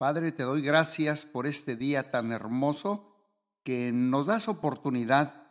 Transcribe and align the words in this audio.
Padre, 0.00 0.32
te 0.32 0.44
doy 0.44 0.62
gracias 0.62 1.26
por 1.26 1.46
este 1.46 1.76
día 1.76 2.10
tan 2.10 2.32
hermoso 2.32 3.14
que 3.62 3.92
nos 3.92 4.24
das 4.24 4.48
oportunidad 4.48 5.46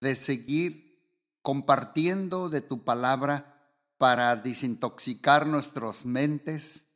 de 0.00 0.14
seguir 0.14 0.96
compartiendo 1.42 2.50
de 2.50 2.60
tu 2.60 2.84
palabra 2.84 3.68
para 3.98 4.36
desintoxicar 4.36 5.48
nuestras 5.48 6.06
mentes, 6.06 6.92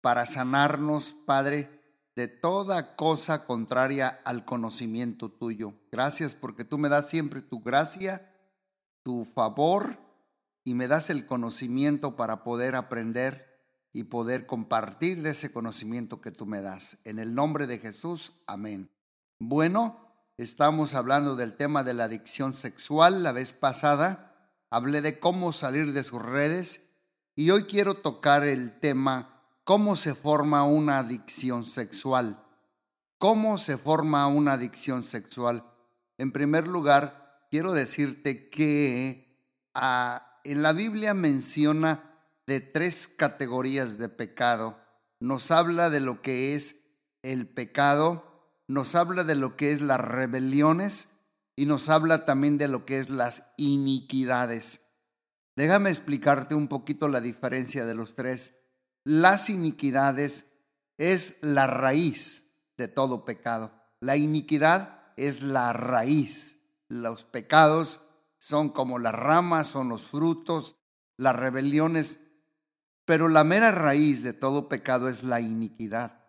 para 0.00 0.26
sanarnos, 0.26 1.12
Padre, 1.24 1.70
de 2.16 2.26
toda 2.26 2.96
cosa 2.96 3.46
contraria 3.46 4.08
al 4.24 4.44
conocimiento 4.44 5.30
tuyo. 5.30 5.74
Gracias 5.92 6.34
porque 6.34 6.64
tú 6.64 6.78
me 6.78 6.88
das 6.88 7.08
siempre 7.08 7.42
tu 7.42 7.60
gracia, 7.60 8.28
tu 9.04 9.24
favor 9.24 10.00
y 10.64 10.74
me 10.74 10.88
das 10.88 11.10
el 11.10 11.26
conocimiento 11.26 12.16
para 12.16 12.42
poder 12.42 12.74
aprender 12.74 13.47
y 13.92 14.04
poder 14.04 14.46
compartir 14.46 15.22
de 15.22 15.30
ese 15.30 15.52
conocimiento 15.52 16.20
que 16.20 16.30
tú 16.30 16.46
me 16.46 16.62
das. 16.62 16.98
En 17.04 17.18
el 17.18 17.34
nombre 17.34 17.66
de 17.66 17.78
Jesús, 17.78 18.32
amén. 18.46 18.90
Bueno, 19.38 19.98
estamos 20.36 20.94
hablando 20.94 21.36
del 21.36 21.56
tema 21.56 21.84
de 21.84 21.94
la 21.94 22.04
adicción 22.04 22.52
sexual. 22.52 23.22
La 23.22 23.32
vez 23.32 23.52
pasada 23.52 24.52
hablé 24.70 25.00
de 25.00 25.18
cómo 25.18 25.52
salir 25.52 25.92
de 25.92 26.04
sus 26.04 26.22
redes 26.22 26.88
y 27.34 27.50
hoy 27.50 27.64
quiero 27.64 27.94
tocar 27.94 28.44
el 28.44 28.78
tema 28.80 29.44
cómo 29.64 29.96
se 29.96 30.14
forma 30.14 30.64
una 30.64 30.98
adicción 30.98 31.66
sexual. 31.66 32.44
¿Cómo 33.18 33.58
se 33.58 33.76
forma 33.76 34.26
una 34.28 34.52
adicción 34.52 35.02
sexual? 35.02 35.64
En 36.18 36.32
primer 36.32 36.68
lugar, 36.68 37.46
quiero 37.50 37.72
decirte 37.72 38.48
que 38.48 39.44
ah, 39.74 40.40
en 40.44 40.62
la 40.62 40.72
Biblia 40.72 41.14
menciona 41.14 42.07
de 42.48 42.60
tres 42.60 43.08
categorías 43.08 43.98
de 43.98 44.08
pecado. 44.08 44.80
Nos 45.20 45.50
habla 45.50 45.90
de 45.90 46.00
lo 46.00 46.22
que 46.22 46.54
es 46.54 46.76
el 47.20 47.46
pecado, 47.46 48.24
nos 48.66 48.94
habla 48.94 49.22
de 49.22 49.34
lo 49.34 49.54
que 49.54 49.70
es 49.70 49.82
las 49.82 50.00
rebeliones 50.00 51.10
y 51.56 51.66
nos 51.66 51.90
habla 51.90 52.24
también 52.24 52.56
de 52.56 52.66
lo 52.66 52.86
que 52.86 52.96
es 52.96 53.10
las 53.10 53.42
iniquidades. 53.58 54.80
Déjame 55.56 55.90
explicarte 55.90 56.54
un 56.54 56.68
poquito 56.68 57.06
la 57.08 57.20
diferencia 57.20 57.84
de 57.84 57.94
los 57.94 58.14
tres. 58.14 58.54
Las 59.04 59.50
iniquidades 59.50 60.46
es 60.96 61.42
la 61.42 61.66
raíz 61.66 62.62
de 62.78 62.88
todo 62.88 63.26
pecado. 63.26 63.74
La 64.00 64.16
iniquidad 64.16 65.12
es 65.18 65.42
la 65.42 65.74
raíz. 65.74 66.60
Los 66.88 67.24
pecados 67.24 68.00
son 68.38 68.70
como 68.70 68.98
las 68.98 69.14
ramas, 69.14 69.66
son 69.66 69.90
los 69.90 70.06
frutos. 70.06 70.76
Las 71.18 71.36
rebeliones 71.36 72.20
pero 73.08 73.30
la 73.30 73.42
mera 73.42 73.72
raíz 73.72 74.22
de 74.22 74.34
todo 74.34 74.68
pecado 74.68 75.08
es 75.08 75.22
la 75.22 75.40
iniquidad. 75.40 76.26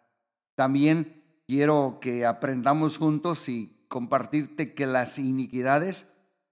También 0.55 1.25
quiero 1.45 1.99
que 1.99 2.25
aprendamos 2.25 2.97
juntos 2.97 3.49
y 3.49 3.83
compartirte 3.89 4.73
que 4.73 4.87
las 4.87 5.19
iniquidades 5.19 6.05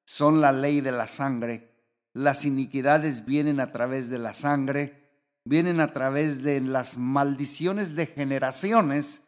son 0.05 0.41
la 0.41 0.51
ley 0.51 0.81
de 0.81 0.91
la 0.91 1.07
sangre. 1.07 1.71
Las 2.11 2.43
iniquidades 2.43 3.25
vienen 3.25 3.61
a 3.61 3.71
través 3.71 4.09
de 4.09 4.17
la 4.17 4.33
sangre, 4.33 5.31
vienen 5.45 5.79
a 5.79 5.93
través 5.93 6.43
de 6.43 6.59
las 6.59 6.97
maldiciones 6.97 7.95
de 7.95 8.07
generaciones 8.07 9.21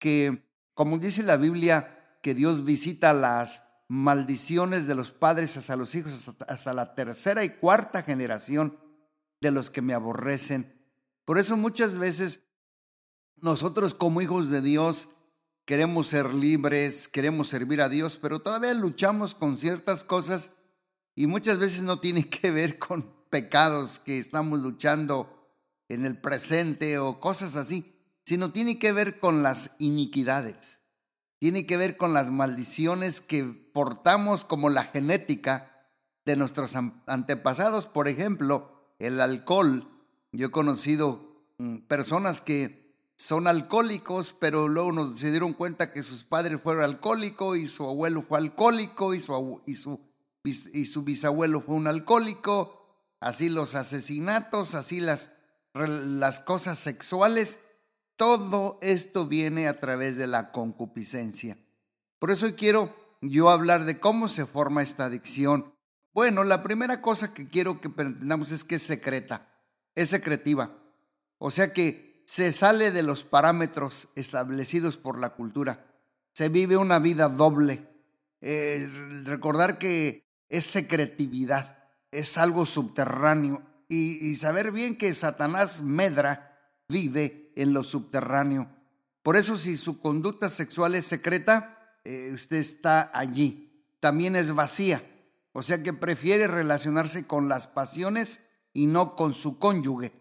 que, 0.00 0.44
como 0.74 0.98
dice 0.98 1.22
la 1.22 1.36
Biblia, 1.36 2.18
que 2.20 2.34
Dios 2.34 2.64
visita 2.64 3.12
las 3.12 3.62
maldiciones 3.86 4.88
de 4.88 4.96
los 4.96 5.12
padres 5.12 5.56
hasta 5.56 5.76
los 5.76 5.94
hijos, 5.94 6.34
hasta, 6.48 6.74
la 6.74 6.96
tercera 6.96 7.44
y 7.44 7.50
cuarta 7.50 8.02
generación 8.02 8.76
de 9.40 9.50
los 9.50 9.70
que 9.70 9.82
me 9.82 9.94
aborrecen. 9.94 10.76
Por 11.24 11.38
eso 11.38 11.56
muchas 11.56 11.98
veces 11.98 12.40
nosotros 13.36 13.94
como 13.94 14.20
hijos 14.20 14.50
de 14.50 14.62
Dios 14.62 15.08
queremos 15.64 16.06
ser 16.06 16.32
libres, 16.32 17.08
queremos 17.08 17.48
servir 17.48 17.82
a 17.82 17.88
Dios, 17.88 18.18
pero 18.20 18.38
todavía 18.38 18.72
luchamos 18.72 19.34
con 19.34 19.58
ciertas 19.58 20.04
cosas 20.04 20.52
y 21.14 21.26
muchas 21.26 21.58
veces 21.58 21.82
no 21.82 22.00
tiene 22.00 22.28
que 22.30 22.50
ver 22.50 22.78
con 22.78 23.14
pecados 23.30 23.98
que 23.98 24.18
estamos 24.18 24.60
luchando 24.60 25.32
en 25.88 26.04
el 26.04 26.20
presente 26.20 26.98
o 26.98 27.20
cosas 27.20 27.56
así, 27.56 28.00
sino 28.24 28.52
tiene 28.52 28.78
que 28.78 28.92
ver 28.92 29.18
con 29.20 29.42
las 29.42 29.72
iniquidades, 29.78 30.80
tiene 31.38 31.66
que 31.66 31.76
ver 31.76 31.96
con 31.96 32.12
las 32.12 32.30
maldiciones 32.30 33.20
que 33.20 33.44
portamos 33.44 34.44
como 34.44 34.70
la 34.70 34.84
genética 34.84 35.72
de 36.24 36.36
nuestros 36.36 36.74
antepasados. 37.06 37.86
Por 37.86 38.08
ejemplo, 38.08 38.75
el 38.98 39.20
alcohol. 39.20 39.88
Yo 40.32 40.48
he 40.48 40.50
conocido 40.50 41.46
mm, 41.58 41.78
personas 41.86 42.40
que 42.40 42.86
son 43.16 43.46
alcohólicos, 43.46 44.32
pero 44.32 44.68
luego 44.68 44.92
nos 44.92 45.18
se 45.18 45.30
dieron 45.30 45.54
cuenta 45.54 45.92
que 45.92 46.02
sus 46.02 46.24
padres 46.24 46.60
fueron 46.60 46.84
alcohólicos 46.84 47.56
y 47.56 47.66
su 47.66 47.84
abuelo 47.84 48.22
fue 48.22 48.38
alcohólico 48.38 49.14
y 49.14 49.20
su, 49.20 49.62
y 49.66 49.74
su, 49.76 50.00
y 50.44 50.84
su 50.84 51.02
bisabuelo 51.02 51.60
fue 51.60 51.76
un 51.76 51.86
alcohólico. 51.86 52.72
Así 53.20 53.48
los 53.48 53.74
asesinatos, 53.74 54.74
así 54.74 55.00
las, 55.00 55.30
las 55.74 56.40
cosas 56.40 56.78
sexuales. 56.78 57.58
Todo 58.16 58.78
esto 58.82 59.26
viene 59.26 59.68
a 59.68 59.80
través 59.80 60.16
de 60.16 60.26
la 60.26 60.52
concupiscencia. 60.52 61.58
Por 62.18 62.30
eso 62.30 62.46
quiero 62.56 62.94
yo 63.22 63.50
hablar 63.50 63.84
de 63.84 63.98
cómo 63.98 64.28
se 64.28 64.46
forma 64.46 64.82
esta 64.82 65.06
adicción 65.06 65.75
bueno, 66.16 66.44
la 66.44 66.62
primera 66.62 67.02
cosa 67.02 67.34
que 67.34 67.46
quiero 67.46 67.78
que 67.78 67.88
entendamos 67.88 68.50
es 68.50 68.64
que 68.64 68.76
es 68.76 68.82
secreta, 68.82 69.50
es 69.94 70.08
secretiva. 70.08 70.74
O 71.36 71.50
sea 71.50 71.74
que 71.74 72.22
se 72.26 72.54
sale 72.54 72.90
de 72.90 73.02
los 73.02 73.22
parámetros 73.22 74.08
establecidos 74.14 74.96
por 74.96 75.18
la 75.18 75.34
cultura. 75.34 75.84
Se 76.32 76.48
vive 76.48 76.78
una 76.78 77.00
vida 77.00 77.28
doble. 77.28 77.86
Eh, 78.40 78.88
recordar 79.24 79.76
que 79.76 80.24
es 80.48 80.64
secretividad, 80.64 81.84
es 82.10 82.38
algo 82.38 82.64
subterráneo. 82.64 83.62
Y, 83.86 84.36
saber 84.36 84.72
bien 84.72 84.96
que 84.96 85.12
Satanás 85.12 85.82
medra, 85.82 86.58
vive 86.88 87.52
en 87.56 87.74
lo 87.74 87.84
subterráneo. 87.84 88.70
Por 89.22 89.36
eso 89.36 89.58
si 89.58 89.76
su 89.76 90.00
conducta 90.00 90.48
sexual 90.48 90.94
es 90.94 91.04
secreta, 91.04 91.98
eh, 92.04 92.30
usted 92.32 92.56
está 92.56 93.10
allí. 93.12 93.84
También 94.00 94.34
es 94.34 94.54
vacía 94.54 95.02
o 95.58 95.62
sea 95.62 95.82
que 95.82 95.94
prefiere 95.94 96.48
relacionarse 96.48 97.26
con 97.26 97.48
las 97.48 97.66
pasiones 97.66 98.40
y 98.74 98.88
no 98.88 99.16
con 99.16 99.32
su 99.32 99.58
cónyuge. 99.58 100.12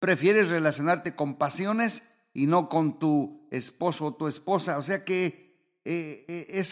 Prefieres 0.00 0.48
relacionarte 0.48 1.14
con 1.14 1.36
pasiones 1.36 2.02
y 2.32 2.48
no 2.48 2.68
con 2.68 2.98
tu 2.98 3.46
esposo 3.52 4.06
o 4.06 4.14
tu 4.16 4.26
esposa. 4.26 4.76
O 4.78 4.82
sea 4.82 5.04
que 5.04 5.78
eh, 5.84 6.24
eh, 6.26 6.64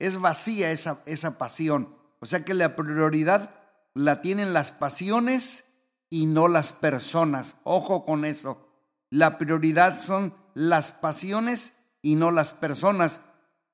es 0.00 0.20
vacía 0.20 0.72
esa, 0.72 1.00
esa 1.06 1.38
pasión. 1.38 1.96
O 2.18 2.26
sea 2.26 2.44
que 2.44 2.54
la 2.54 2.74
prioridad 2.74 3.54
la 3.94 4.20
tienen 4.20 4.52
las 4.52 4.72
pasiones 4.72 5.66
y 6.10 6.26
no 6.26 6.48
las 6.48 6.72
personas. 6.72 7.54
Ojo 7.62 8.04
con 8.04 8.24
eso. 8.24 8.68
La 9.10 9.38
prioridad 9.38 10.00
son 10.00 10.34
las 10.54 10.90
pasiones 10.90 11.74
y 12.02 12.16
no 12.16 12.32
las 12.32 12.52
personas. 12.52 13.20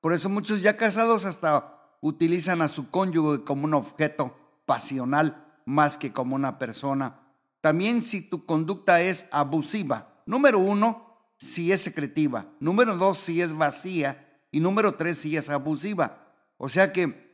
Por 0.01 0.13
eso 0.13 0.29
muchos 0.29 0.61
ya 0.61 0.77
casados 0.77 1.25
hasta 1.25 1.80
utilizan 2.01 2.61
a 2.61 2.67
su 2.67 2.89
cónyuge 2.89 3.43
como 3.43 3.65
un 3.65 3.73
objeto 3.73 4.35
pasional 4.65 5.61
más 5.65 5.97
que 5.97 6.11
como 6.11 6.35
una 6.35 6.59
persona. 6.59 7.21
También 7.61 8.03
si 8.03 8.21
tu 8.21 8.45
conducta 8.45 9.01
es 9.01 9.27
abusiva. 9.31 10.23
Número 10.25 10.59
uno, 10.59 11.33
si 11.37 11.71
es 11.71 11.81
secretiva. 11.81 12.47
Número 12.59 12.97
dos, 12.97 13.19
si 13.19 13.41
es 13.41 13.53
vacía. 13.53 14.27
Y 14.51 14.59
número 14.59 14.95
tres, 14.95 15.19
si 15.19 15.37
es 15.37 15.49
abusiva. 15.49 16.33
O 16.57 16.69
sea 16.69 16.91
que 16.91 17.31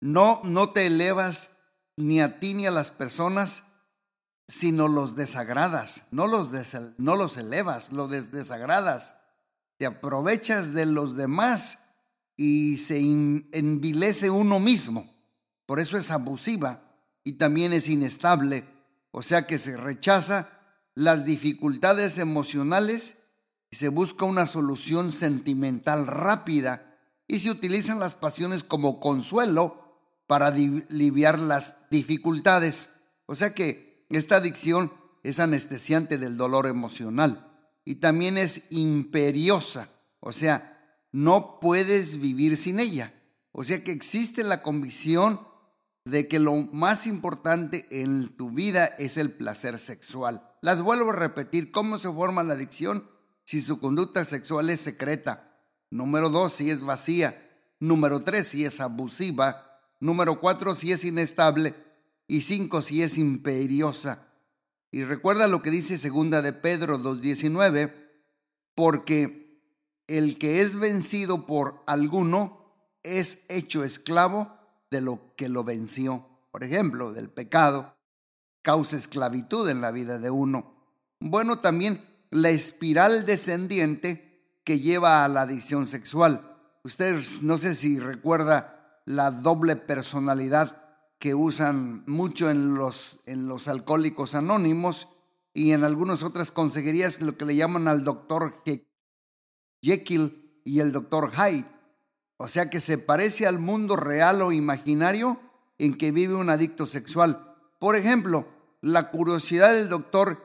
no, 0.00 0.40
no 0.44 0.70
te 0.70 0.86
elevas 0.86 1.50
ni 1.96 2.20
a 2.20 2.38
ti 2.40 2.54
ni 2.54 2.66
a 2.66 2.70
las 2.70 2.90
personas, 2.90 3.64
sino 4.46 4.88
los 4.88 5.16
desagradas. 5.16 6.04
No 6.10 6.26
los, 6.26 6.50
no 6.98 7.16
los 7.16 7.36
elevas, 7.36 7.92
los 7.92 8.10
desagradas. 8.10 9.16
Te 9.76 9.86
aprovechas 9.86 10.72
de 10.72 10.86
los 10.86 11.16
demás 11.16 11.79
y 12.42 12.78
se 12.78 12.98
envilece 12.98 14.30
uno 14.30 14.60
mismo. 14.60 15.06
Por 15.66 15.78
eso 15.78 15.98
es 15.98 16.10
abusiva 16.10 16.82
y 17.22 17.32
también 17.32 17.74
es 17.74 17.86
inestable, 17.86 18.64
o 19.10 19.20
sea 19.20 19.46
que 19.46 19.58
se 19.58 19.76
rechaza 19.76 20.48
las 20.94 21.26
dificultades 21.26 22.16
emocionales 22.16 23.16
y 23.70 23.76
se 23.76 23.88
busca 23.88 24.24
una 24.24 24.46
solución 24.46 25.12
sentimental 25.12 26.06
rápida 26.06 26.96
y 27.28 27.40
se 27.40 27.50
utilizan 27.50 28.00
las 28.00 28.14
pasiones 28.14 28.64
como 28.64 29.00
consuelo 29.00 30.00
para 30.26 30.46
aliviar 30.46 31.38
las 31.38 31.74
dificultades. 31.90 32.88
O 33.26 33.34
sea 33.34 33.52
que 33.52 34.06
esta 34.08 34.36
adicción 34.36 34.90
es 35.24 35.40
anestesiante 35.40 36.16
del 36.16 36.38
dolor 36.38 36.68
emocional 36.68 37.52
y 37.84 37.96
también 37.96 38.38
es 38.38 38.62
imperiosa, 38.70 39.90
o 40.20 40.32
sea, 40.32 40.69
no 41.12 41.58
puedes 41.60 42.20
vivir 42.20 42.56
sin 42.56 42.80
ella. 42.80 43.14
O 43.52 43.64
sea 43.64 43.82
que 43.82 43.92
existe 43.92 44.44
la 44.44 44.62
convicción 44.62 45.40
de 46.04 46.28
que 46.28 46.38
lo 46.38 46.54
más 46.72 47.06
importante 47.06 47.86
en 47.90 48.28
tu 48.36 48.50
vida 48.50 48.84
es 48.84 49.16
el 49.16 49.32
placer 49.32 49.78
sexual. 49.78 50.46
Las 50.60 50.82
vuelvo 50.82 51.10
a 51.10 51.16
repetir. 51.16 51.70
¿Cómo 51.70 51.98
se 51.98 52.12
forma 52.12 52.42
la 52.42 52.54
adicción? 52.54 53.08
Si 53.44 53.60
su 53.60 53.80
conducta 53.80 54.24
sexual 54.24 54.70
es 54.70 54.80
secreta. 54.80 55.58
Número 55.90 56.30
dos, 56.30 56.52
si 56.52 56.70
es 56.70 56.80
vacía. 56.80 57.46
Número 57.80 58.20
tres, 58.20 58.48
si 58.48 58.64
es 58.64 58.80
abusiva. 58.80 59.80
Número 59.98 60.40
cuatro, 60.40 60.74
si 60.74 60.92
es 60.92 61.04
inestable. 61.04 61.74
Y 62.26 62.42
cinco, 62.42 62.82
si 62.82 63.02
es 63.02 63.18
imperiosa. 63.18 64.26
Y 64.92 65.04
recuerda 65.04 65.48
lo 65.48 65.62
que 65.62 65.70
dice 65.70 65.98
segunda 65.98 66.42
de 66.42 66.52
Pedro 66.52 66.98
2.19, 66.98 67.94
porque 68.74 69.39
el 70.10 70.38
que 70.38 70.60
es 70.60 70.76
vencido 70.76 71.46
por 71.46 71.84
alguno 71.86 72.64
es 73.04 73.44
hecho 73.48 73.84
esclavo 73.84 74.52
de 74.90 75.00
lo 75.00 75.34
que 75.36 75.48
lo 75.48 75.62
venció. 75.62 76.26
Por 76.50 76.64
ejemplo, 76.64 77.12
del 77.12 77.30
pecado, 77.30 77.96
causa 78.62 78.96
esclavitud 78.96 79.68
en 79.68 79.80
la 79.80 79.92
vida 79.92 80.18
de 80.18 80.30
uno. 80.30 80.74
Bueno, 81.20 81.60
también 81.60 82.04
la 82.30 82.50
espiral 82.50 83.24
descendiente 83.24 84.58
que 84.64 84.80
lleva 84.80 85.24
a 85.24 85.28
la 85.28 85.42
adicción 85.42 85.86
sexual. 85.86 86.58
Ustedes 86.82 87.42
no 87.42 87.56
sé 87.56 87.76
si 87.76 88.00
recuerda 88.00 89.00
la 89.06 89.30
doble 89.30 89.76
personalidad 89.76 90.82
que 91.20 91.36
usan 91.36 92.02
mucho 92.06 92.50
en 92.50 92.74
los, 92.74 93.20
en 93.26 93.46
los 93.46 93.68
alcohólicos 93.68 94.34
anónimos 94.34 95.06
y 95.54 95.70
en 95.70 95.84
algunas 95.84 96.24
otras 96.24 96.50
consejerías 96.50 97.20
lo 97.20 97.36
que 97.36 97.44
le 97.44 97.54
llaman 97.54 97.86
al 97.86 98.02
doctor 98.02 98.64
Jekyll 99.82 100.60
y 100.64 100.80
el 100.80 100.92
doctor 100.92 101.32
Hyde. 101.32 101.66
O 102.36 102.48
sea 102.48 102.70
que 102.70 102.80
se 102.80 102.98
parece 102.98 103.46
al 103.46 103.58
mundo 103.58 103.96
real 103.96 104.42
o 104.42 104.52
imaginario 104.52 105.38
en 105.78 105.96
que 105.96 106.12
vive 106.12 106.34
un 106.34 106.50
adicto 106.50 106.86
sexual. 106.86 107.54
Por 107.78 107.96
ejemplo, 107.96 108.46
la 108.80 109.10
curiosidad 109.10 109.74
del 109.74 109.88
doctor 109.88 110.38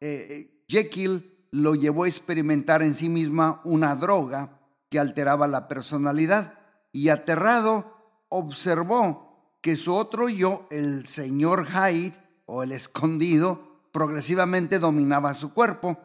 eh, 0.00 0.26
eh, 0.30 0.64
Jekyll 0.68 1.46
lo 1.50 1.74
llevó 1.74 2.04
a 2.04 2.08
experimentar 2.08 2.82
en 2.82 2.94
sí 2.94 3.08
misma 3.08 3.60
una 3.64 3.94
droga 3.96 4.60
que 4.88 4.98
alteraba 4.98 5.46
la 5.46 5.68
personalidad 5.68 6.54
y 6.92 7.08
aterrado 7.08 8.24
observó 8.28 9.56
que 9.60 9.76
su 9.76 9.94
otro 9.94 10.28
yo, 10.28 10.66
el 10.70 11.06
señor 11.06 11.66
Hyde 11.66 12.14
o 12.46 12.62
el 12.62 12.72
escondido, 12.72 13.80
progresivamente 13.92 14.78
dominaba 14.78 15.34
su 15.34 15.52
cuerpo. 15.54 15.98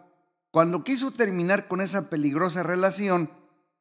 Cuando 0.58 0.84
quiso 0.84 1.12
terminar 1.12 1.68
con 1.68 1.82
esa 1.82 2.10
peligrosa 2.10 2.64
relación, 2.64 3.30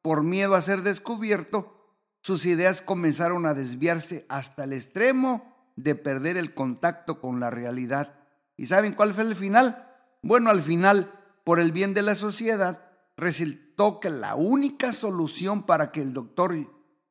por 0.03 0.21
miedo 0.21 0.53
a 0.53 0.61
ser 0.61 0.83
descubierto, 0.83 1.95
sus 2.21 2.45
ideas 2.45 2.83
comenzaron 2.83 3.47
a 3.47 3.55
desviarse 3.55 4.27
hasta 4.29 4.65
el 4.65 4.73
extremo 4.73 5.73
de 5.75 5.95
perder 5.95 6.37
el 6.37 6.53
contacto 6.53 7.19
con 7.19 7.39
la 7.39 7.49
realidad. 7.49 8.13
¿Y 8.57 8.67
saben 8.67 8.93
cuál 8.93 9.15
fue 9.15 9.23
el 9.23 9.33
final? 9.33 9.91
Bueno, 10.21 10.51
al 10.51 10.61
final, 10.61 11.11
por 11.43 11.59
el 11.59 11.71
bien 11.71 11.95
de 11.95 12.03
la 12.03 12.13
sociedad, 12.13 12.79
resultó 13.15 13.99
que 13.99 14.11
la 14.11 14.35
única 14.35 14.93
solución 14.93 15.63
para 15.63 15.91
que 15.91 16.03
el 16.03 16.13
doctor 16.13 16.53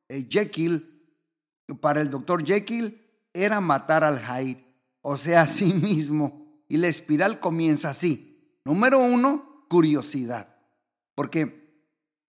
eh, 0.07 0.27
Jekyll 0.29 1.11
para 1.81 1.99
el 1.99 2.09
doctor 2.09 2.45
Jekyll 2.45 3.05
era 3.33 3.59
matar 3.59 4.05
al 4.05 4.21
Hyde, 4.21 4.65
o 5.01 5.17
sea, 5.17 5.41
a 5.41 5.47
sí 5.47 5.73
mismo. 5.73 6.63
Y 6.69 6.77
la 6.77 6.87
espiral 6.87 7.41
comienza 7.41 7.89
así. 7.89 8.61
Número 8.63 8.99
uno, 8.99 9.47
curiosidad. 9.67 10.55
Porque 11.15 11.67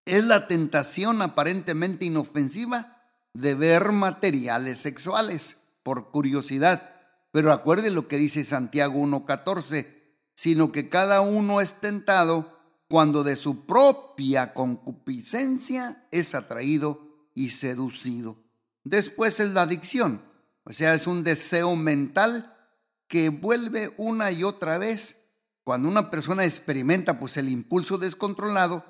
es 0.05 0.25
la 0.25 0.49
tentación 0.49 1.23
aparentemente 1.23 2.07
inofensiva 2.07 3.03
de 3.35 3.55
ver 3.55 3.93
materiales 3.93 4.79
sexuales 4.79 5.59
por 5.83 6.11
curiosidad. 6.11 6.91
Pero 7.31 7.53
acuerde 7.53 7.91
lo 7.91 8.09
que 8.09 8.17
dice 8.17 8.45
Santiago 8.45 9.01
1.14, 9.01 9.87
sino 10.35 10.73
que 10.73 10.89
cada 10.89 11.21
uno 11.21 11.61
es 11.61 11.75
tentado 11.75 12.59
cuando 12.89 13.23
de 13.23 13.37
su 13.37 13.67
propia 13.67 14.55
concupiscencia 14.55 16.07
es 16.11 16.35
atraído 16.35 17.29
y 17.35 17.51
seducido. 17.51 18.43
Después 18.83 19.41
es 19.41 19.51
la 19.51 19.63
adicción, 19.63 20.23
o 20.65 20.73
sea, 20.73 20.95
es 20.95 21.07
un 21.07 21.23
deseo 21.23 21.77
mental 21.77 22.57
que 23.07 23.29
vuelve 23.29 23.93
una 23.99 24.33
y 24.33 24.45
otra 24.45 24.79
vez. 24.79 25.17
Cuando 25.69 25.91
una 25.91 26.11
persona 26.11 26.47
experimenta 26.47 27.19
pues 27.19 27.37
el 27.37 27.51
impulso 27.51 27.99
descontrolado, 27.99 28.87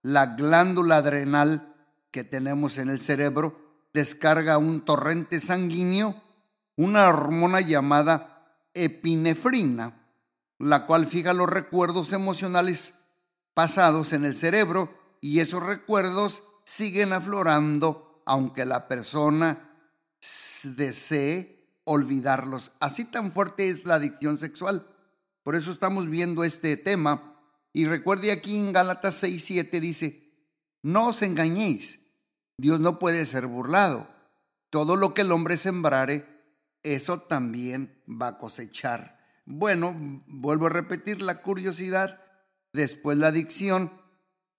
la 0.00 0.26
glándula 0.26 0.98
adrenal 0.98 1.74
que 2.12 2.22
tenemos 2.22 2.78
en 2.78 2.88
el 2.88 3.00
cerebro 3.00 3.88
descarga 3.92 4.56
un 4.56 4.84
torrente 4.84 5.40
sanguíneo, 5.40 6.22
una 6.76 7.08
hormona 7.08 7.62
llamada 7.62 8.46
epinefrina, 8.74 10.06
la 10.60 10.86
cual 10.86 11.08
fija 11.08 11.34
los 11.34 11.50
recuerdos 11.50 12.12
emocionales 12.12 12.94
pasados 13.52 14.12
en 14.12 14.24
el 14.24 14.36
cerebro 14.36 14.88
y 15.20 15.40
esos 15.40 15.64
recuerdos 15.64 16.44
siguen 16.64 17.12
aflorando 17.12 18.22
aunque 18.24 18.66
la 18.66 18.86
persona 18.86 19.74
desee 20.62 21.74
olvidarlos. 21.82 22.70
Así 22.78 23.04
tan 23.04 23.32
fuerte 23.32 23.68
es 23.68 23.84
la 23.84 23.96
adicción 23.96 24.38
sexual. 24.38 24.86
Por 25.50 25.56
eso 25.56 25.72
estamos 25.72 26.08
viendo 26.08 26.44
este 26.44 26.76
tema. 26.76 27.36
Y 27.72 27.84
recuerde 27.86 28.30
aquí 28.30 28.56
en 28.56 28.72
Gálatas 28.72 29.16
6, 29.16 29.44
7 29.44 29.80
dice, 29.80 30.32
no 30.80 31.08
os 31.08 31.22
engañéis, 31.22 31.98
Dios 32.56 32.78
no 32.78 33.00
puede 33.00 33.26
ser 33.26 33.48
burlado. 33.48 34.06
Todo 34.70 34.94
lo 34.94 35.12
que 35.12 35.22
el 35.22 35.32
hombre 35.32 35.56
sembrare, 35.56 36.24
eso 36.84 37.22
también 37.22 38.00
va 38.06 38.28
a 38.28 38.38
cosechar. 38.38 39.18
Bueno, 39.44 40.22
vuelvo 40.28 40.66
a 40.66 40.70
repetir 40.70 41.20
la 41.20 41.42
curiosidad, 41.42 42.22
después 42.72 43.18
la 43.18 43.26
adicción. 43.26 43.90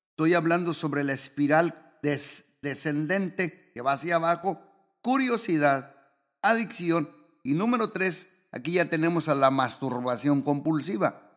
Estoy 0.09 0.33
hablando 0.33 0.73
sobre 0.73 1.05
la 1.05 1.13
espiral 1.13 1.95
descendente 2.61 3.71
que 3.73 3.79
va 3.79 3.93
hacia 3.93 4.17
abajo, 4.17 4.59
curiosidad, 5.01 5.95
adicción 6.41 7.09
y 7.43 7.53
número 7.53 7.91
tres, 7.93 8.27
aquí 8.51 8.73
ya 8.73 8.89
tenemos 8.89 9.29
a 9.29 9.35
la 9.35 9.51
masturbación 9.51 10.41
compulsiva, 10.41 11.31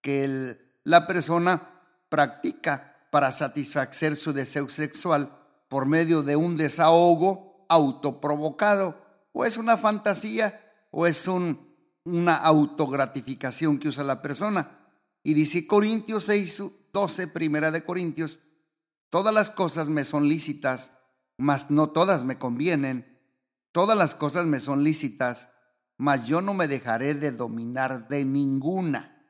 que 0.00 0.58
la 0.84 1.06
persona 1.06 1.70
practica 2.08 3.06
para 3.10 3.32
satisfacer 3.32 4.16
su 4.16 4.32
deseo 4.32 4.68
sexual 4.68 5.38
por 5.68 5.86
medio 5.86 6.22
de 6.22 6.36
un 6.36 6.56
desahogo 6.56 7.66
autoprovocado, 7.68 9.02
o 9.32 9.44
es 9.44 9.56
una 9.56 9.76
fantasía, 9.76 10.60
o 10.90 11.06
es 11.06 11.26
un, 11.26 11.74
una 12.04 12.36
autogratificación 12.36 13.78
que 13.78 13.88
usa 13.88 14.04
la 14.04 14.22
persona. 14.22 14.78
Y 15.22 15.34
dice 15.34 15.66
Corintios 15.66 16.24
6, 16.24 16.62
12, 16.92 17.28
primera 17.28 17.70
de 17.70 17.84
Corintios, 17.84 18.38
todas 19.10 19.34
las 19.34 19.50
cosas 19.50 19.88
me 19.88 20.04
son 20.04 20.28
lícitas, 20.28 20.92
mas 21.36 21.70
no 21.70 21.90
todas 21.90 22.24
me 22.24 22.38
convienen. 22.38 23.18
Todas 23.72 23.98
las 23.98 24.14
cosas 24.14 24.46
me 24.46 24.60
son 24.60 24.84
lícitas, 24.84 25.48
mas 25.96 26.26
yo 26.26 26.40
no 26.40 26.54
me 26.54 26.68
dejaré 26.68 27.14
de 27.14 27.30
dominar 27.30 28.08
de 28.08 28.24
ninguna, 28.24 29.26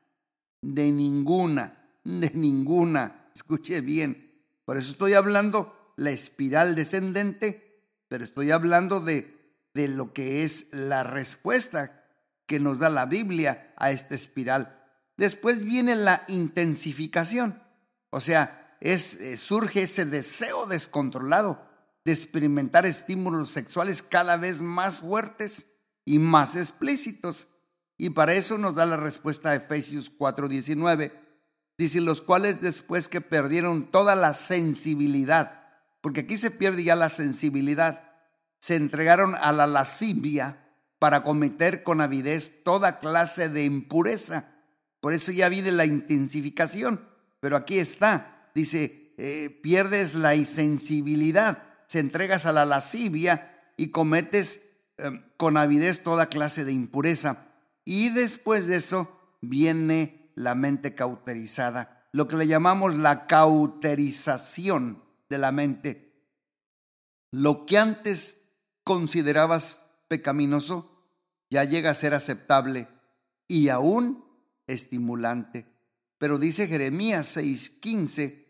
de 0.61 0.91
ninguna, 0.91 1.99
de 2.03 2.31
ninguna. 2.31 3.29
Escuche 3.33 3.81
bien. 3.81 4.43
Por 4.65 4.77
eso 4.77 4.91
estoy 4.91 5.13
hablando 5.13 5.93
la 5.95 6.11
espiral 6.11 6.75
descendente, 6.75 7.83
pero 8.07 8.23
estoy 8.23 8.51
hablando 8.51 8.99
de, 8.99 9.35
de 9.73 9.87
lo 9.87 10.13
que 10.13 10.43
es 10.43 10.67
la 10.71 11.03
respuesta 11.03 12.03
que 12.45 12.59
nos 12.59 12.79
da 12.79 12.89
la 12.89 13.05
Biblia 13.05 13.73
a 13.77 13.91
esta 13.91 14.15
espiral. 14.15 14.81
Después 15.17 15.63
viene 15.63 15.95
la 15.95 16.23
intensificación, 16.27 17.61
o 18.09 18.21
sea, 18.21 18.77
es, 18.81 19.15
eh, 19.15 19.37
surge 19.37 19.83
ese 19.83 20.05
deseo 20.05 20.67
descontrolado 20.67 21.59
de 22.03 22.11
experimentar 22.11 22.85
estímulos 22.85 23.49
sexuales 23.49 24.03
cada 24.03 24.37
vez 24.37 24.61
más 24.61 24.99
fuertes 24.99 25.67
y 26.05 26.19
más 26.19 26.55
explícitos. 26.55 27.47
Y 27.97 28.11
para 28.11 28.33
eso 28.33 28.57
nos 28.57 28.75
da 28.75 28.85
la 28.85 28.97
respuesta 28.97 29.49
a 29.49 29.55
Efesios 29.55 30.11
4:19. 30.15 31.11
Dice, 31.77 31.99
los 31.99 32.21
cuales 32.21 32.61
después 32.61 33.09
que 33.09 33.19
perdieron 33.19 33.91
toda 33.91 34.15
la 34.15 34.33
sensibilidad, 34.33 35.61
porque 36.01 36.21
aquí 36.21 36.37
se 36.37 36.51
pierde 36.51 36.85
ya 36.85 36.95
la 36.95 37.09
sensibilidad, 37.09 38.13
se 38.59 38.75
entregaron 38.75 39.35
a 39.35 39.51
la 39.51 39.67
lascivia 39.67 40.71
para 40.99 41.23
cometer 41.23 41.83
con 41.83 41.99
avidez 41.99 42.63
toda 42.63 42.99
clase 42.99 43.49
de 43.49 43.65
impureza. 43.65 44.53
Por 45.01 45.11
eso 45.11 45.33
ya 45.33 45.49
viene 45.49 45.71
la 45.71 45.85
intensificación. 45.85 47.01
Pero 47.41 47.57
aquí 47.57 47.77
está, 47.77 48.49
dice, 48.55 49.13
eh, 49.17 49.49
pierdes 49.61 50.15
la 50.15 50.35
insensibilidad 50.35 51.65
se 51.87 51.99
entregas 51.99 52.45
a 52.45 52.51
la 52.51 52.65
lascivia 52.65 53.51
y 53.77 53.89
cometes 53.89 54.61
em, 54.97 55.23
con 55.37 55.57
avidez 55.57 56.03
toda 56.03 56.27
clase 56.27 56.65
de 56.65 56.71
impureza. 56.73 57.47
Y 57.83 58.09
después 58.09 58.67
de 58.67 58.77
eso 58.77 59.19
viene 59.41 60.31
la 60.35 60.55
mente 60.55 60.95
cauterizada, 60.95 62.07
lo 62.11 62.27
que 62.27 62.35
le 62.35 62.47
llamamos 62.47 62.95
la 62.95 63.27
cauterización 63.27 65.03
de 65.29 65.37
la 65.37 65.51
mente. 65.51 66.13
Lo 67.31 67.65
que 67.65 67.77
antes 67.77 68.49
considerabas 68.83 69.85
pecaminoso 70.07 70.91
ya 71.49 71.63
llega 71.63 71.91
a 71.91 71.95
ser 71.95 72.13
aceptable 72.13 72.87
y 73.47 73.69
aún 73.69 74.25
estimulante. 74.67 75.65
Pero 76.17 76.37
dice 76.37 76.67
Jeremías 76.67 77.35
6:15, 77.37 78.45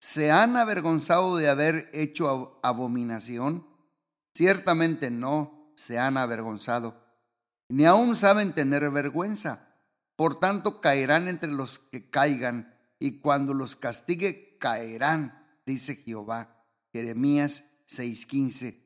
¿se 0.00 0.30
han 0.30 0.56
avergonzado 0.56 1.36
de 1.36 1.48
haber 1.48 1.90
hecho 1.92 2.58
abominación? 2.62 3.66
Ciertamente 4.34 5.10
no 5.10 5.61
se 5.74 5.98
han 5.98 6.16
avergonzado, 6.16 7.02
ni 7.68 7.84
aún 7.84 8.14
saben 8.14 8.52
tener 8.52 8.90
vergüenza. 8.90 9.68
Por 10.16 10.38
tanto, 10.38 10.80
caerán 10.80 11.28
entre 11.28 11.50
los 11.50 11.78
que 11.78 12.10
caigan, 12.10 12.78
y 12.98 13.18
cuando 13.18 13.54
los 13.54 13.76
castigue, 13.76 14.56
caerán, 14.58 15.42
dice 15.66 15.96
Jehová. 15.96 16.64
Jeremías 16.92 17.64
6:15. 17.88 18.78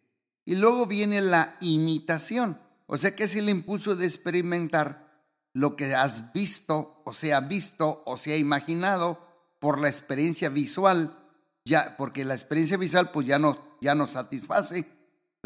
Y 0.44 0.54
luego 0.54 0.86
viene 0.86 1.20
la 1.20 1.56
imitación, 1.60 2.60
o 2.86 2.96
sea 2.96 3.16
que 3.16 3.24
es 3.24 3.34
el 3.34 3.48
impulso 3.48 3.96
de 3.96 4.06
experimentar 4.06 5.24
lo 5.52 5.74
que 5.74 5.94
has 5.94 6.32
visto, 6.32 7.02
o 7.04 7.12
sea, 7.12 7.40
visto, 7.40 8.02
o 8.06 8.16
sea, 8.16 8.36
imaginado 8.36 9.18
por 9.58 9.80
la 9.80 9.88
experiencia 9.88 10.48
visual, 10.48 11.18
ya, 11.64 11.96
porque 11.96 12.24
la 12.24 12.34
experiencia 12.34 12.76
visual 12.76 13.10
pues 13.10 13.26
ya 13.26 13.38
no, 13.38 13.58
ya 13.80 13.94
no 13.94 14.06
satisface. 14.06 14.86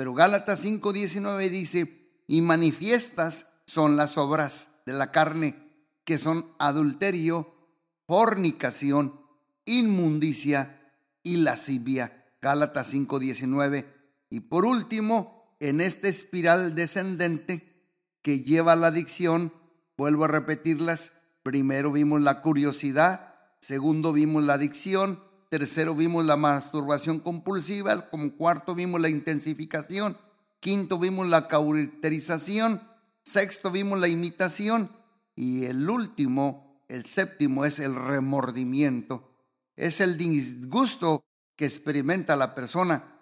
Pero 0.01 0.15
Gálatas 0.15 0.65
5:19 0.65 1.51
dice, 1.51 2.09
y 2.27 2.41
manifiestas 2.41 3.45
son 3.67 3.99
las 3.99 4.17
obras 4.17 4.71
de 4.87 4.95
la 4.95 5.13
carne, 5.13 5.55
que 6.05 6.17
son 6.17 6.47
adulterio, 6.59 7.53
fornicación, 8.07 9.21
inmundicia 9.67 10.91
y 11.23 11.37
lascivia. 11.37 12.25
Gálatas 12.41 12.95
5:19 12.95 13.85
y 14.31 14.41
por 14.41 14.65
último, 14.65 15.55
en 15.61 15.83
esta 15.83 16.09
espiral 16.09 16.75
descendente 16.75 17.85
que 18.23 18.41
lleva 18.41 18.73
a 18.73 18.77
la 18.77 18.87
adicción, 18.87 19.53
vuelvo 19.99 20.25
a 20.25 20.29
repetirlas, 20.29 21.13
primero 21.43 21.93
vimos 21.93 22.23
la 22.23 22.41
curiosidad, 22.41 23.35
segundo 23.61 24.15
vimos 24.15 24.45
la 24.45 24.55
adicción, 24.55 25.23
tercero 25.51 25.95
vimos 25.95 26.25
la 26.25 26.37
masturbación 26.37 27.21
compulsiva, 27.21 28.09
como 28.09 28.37
cuarto 28.37 28.75
vimos 28.75 29.01
la 29.01 29.09
intensificación, 29.09 30.17
quinto 30.61 30.99
vimos 30.99 31.27
la 31.27 31.49
cauterización, 31.49 32.81
sexto 33.25 33.71
vimos 33.71 33.99
la 33.99 34.09
imitación 34.09 34.91
y 35.35 35.65
el 35.65 35.91
último, 35.91 36.83
el 36.89 37.05
séptimo 37.05 37.65
es 37.65 37.81
el 37.81 37.95
remordimiento. 37.97 39.37
Es 39.77 40.01
el 40.01 40.17
disgusto 40.17 41.25
que 41.57 41.67
experimenta 41.67 42.37
la 42.37 42.55
persona 42.55 43.19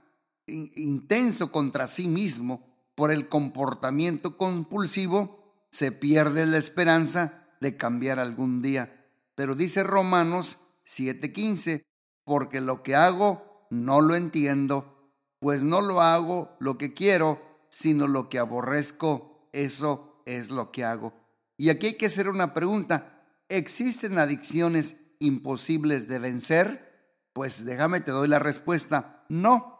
intenso 0.46 1.50
contra 1.50 1.86
sí 1.86 2.08
mismo 2.08 2.66
por 2.94 3.10
el 3.10 3.28
comportamiento 3.28 4.36
compulsivo, 4.36 5.38
se 5.70 5.92
pierde 5.92 6.46
la 6.46 6.56
esperanza 6.58 7.46
de 7.60 7.76
cambiar 7.76 8.18
algún 8.18 8.60
día. 8.60 9.06
Pero 9.34 9.54
dice 9.54 9.82
Romanos 9.82 10.58
7:15, 10.84 11.84
porque 12.28 12.60
lo 12.60 12.84
que 12.84 12.94
hago 12.94 13.66
no 13.70 14.00
lo 14.00 14.14
entiendo, 14.14 15.10
pues 15.40 15.64
no 15.64 15.80
lo 15.80 16.00
hago 16.00 16.56
lo 16.60 16.78
que 16.78 16.94
quiero, 16.94 17.42
sino 17.68 18.06
lo 18.06 18.28
que 18.28 18.38
aborrezco, 18.38 19.50
eso 19.52 20.22
es 20.24 20.50
lo 20.50 20.70
que 20.70 20.84
hago. 20.84 21.12
Y 21.56 21.70
aquí 21.70 21.88
hay 21.88 21.94
que 21.94 22.06
hacer 22.06 22.28
una 22.28 22.54
pregunta, 22.54 23.24
¿existen 23.48 24.20
adicciones 24.20 24.94
imposibles 25.18 26.06
de 26.06 26.20
vencer? 26.20 27.18
Pues 27.32 27.64
déjame 27.64 28.00
te 28.00 28.12
doy 28.12 28.28
la 28.28 28.38
respuesta, 28.38 29.24
no 29.28 29.78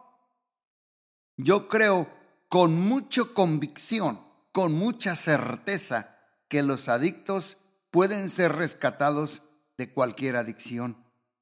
yo 1.41 1.69
creo 1.69 2.09
con 2.49 2.75
mucha 2.77 3.23
convicción, 3.23 4.19
con 4.51 4.73
mucha 4.73 5.15
certeza, 5.15 6.17
que 6.49 6.63
los 6.63 6.89
adictos 6.89 7.57
pueden 7.91 8.27
ser 8.27 8.57
rescatados 8.57 9.43
de 9.77 9.93
cualquier 9.93 10.35
adicción. 10.35 10.97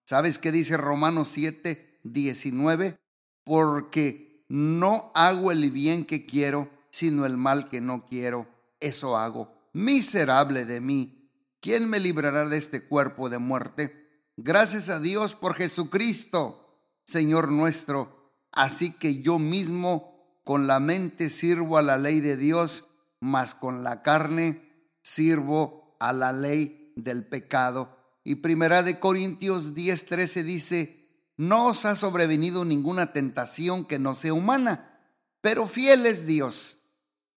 ¿Sabes 0.07 0.39
qué 0.39 0.53
dice 0.53 0.77
Romanos 0.77 1.27
7, 1.33 1.99
19? 2.05 2.97
Porque 3.43 4.45
no 4.47 5.11
hago 5.13 5.51
el 5.51 5.69
bien 5.69 6.05
que 6.05 6.25
quiero, 6.25 6.69
sino 6.91 7.25
el 7.25 7.35
mal 7.35 7.67
que 7.69 7.81
no 7.81 8.05
quiero. 8.05 8.47
Eso 8.79 9.17
hago. 9.17 9.69
Miserable 9.73 10.63
de 10.63 10.79
mí. 10.79 11.29
¿Quién 11.59 11.89
me 11.89 11.99
librará 11.99 12.47
de 12.47 12.57
este 12.57 12.87
cuerpo 12.87 13.27
de 13.27 13.39
muerte? 13.39 13.93
Gracias 14.37 14.87
a 14.87 15.01
Dios 15.01 15.35
por 15.35 15.55
Jesucristo, 15.55 16.87
Señor 17.03 17.51
nuestro 17.51 18.31
Así 18.53 18.93
que 18.93 19.21
yo 19.21 19.39
mismo 19.39 20.39
con 20.45 20.67
la 20.67 20.79
mente 20.79 21.29
sirvo 21.29 21.77
a 21.77 21.81
la 21.81 21.97
ley 21.97 22.21
de 22.21 22.37
Dios, 22.37 22.85
mas 23.19 23.55
con 23.55 23.83
la 23.83 24.03
carne 24.03 24.71
sirvo 25.03 25.97
a 25.99 26.13
la 26.13 26.31
ley 26.31 26.93
del 26.95 27.27
pecado. 27.27 27.96
Y 28.27 28.35
primera 28.35 28.83
de 28.83 28.99
Corintios 28.99 29.73
10:13 29.73 30.43
dice, 30.43 31.31
no 31.37 31.67
os 31.67 31.85
ha 31.85 31.95
sobrevenido 31.95 32.65
ninguna 32.65 33.13
tentación 33.13 33.85
que 33.85 33.99
no 33.99 34.15
sea 34.15 34.33
humana, 34.33 34.99
pero 35.39 35.65
fiel 35.65 36.05
es 36.05 36.25
Dios, 36.25 36.77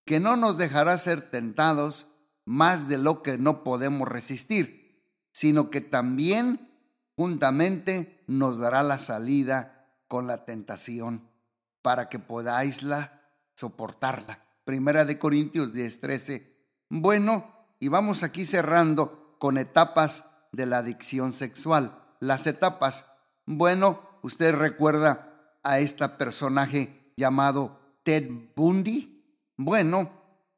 que 0.03 0.19
no 0.19 0.35
nos 0.35 0.57
dejará 0.57 0.97
ser 0.97 1.31
tentados 1.31 2.07
más 2.43 2.89
de 2.89 2.97
lo 2.97 3.23
que 3.23 3.37
no 3.37 3.63
podemos 3.63 4.05
resistir, 4.05 5.01
sino 5.31 5.69
que 5.69 5.79
también 5.79 6.69
juntamente 7.15 8.21
nos 8.27 8.57
dará 8.57 8.83
la 8.83 8.99
salida 8.99 9.95
con 10.09 10.27
la 10.27 10.43
tentación 10.43 11.25
para 11.81 12.09
que 12.09 12.19
podáis 12.19 12.83
la 12.83 13.21
soportarla. 13.55 14.43
Primera 14.65 15.05
de 15.05 15.17
Corintios 15.17 15.71
10, 15.71 16.01
13. 16.01 16.65
Bueno, 16.89 17.49
y 17.79 17.87
vamos 17.87 18.23
aquí 18.23 18.45
cerrando 18.45 19.37
con 19.39 19.57
etapas 19.57 20.25
de 20.51 20.65
la 20.65 20.79
adicción 20.79 21.33
sexual. 21.33 21.97
Las 22.19 22.47
etapas. 22.47 23.05
Bueno, 23.45 24.01
usted 24.21 24.53
recuerda 24.53 25.57
a 25.63 25.79
este 25.79 26.07
personaje 26.09 27.13
llamado 27.17 27.79
Ted 28.03 28.29
Bundy. 28.55 29.23
Bueno, 29.57 30.11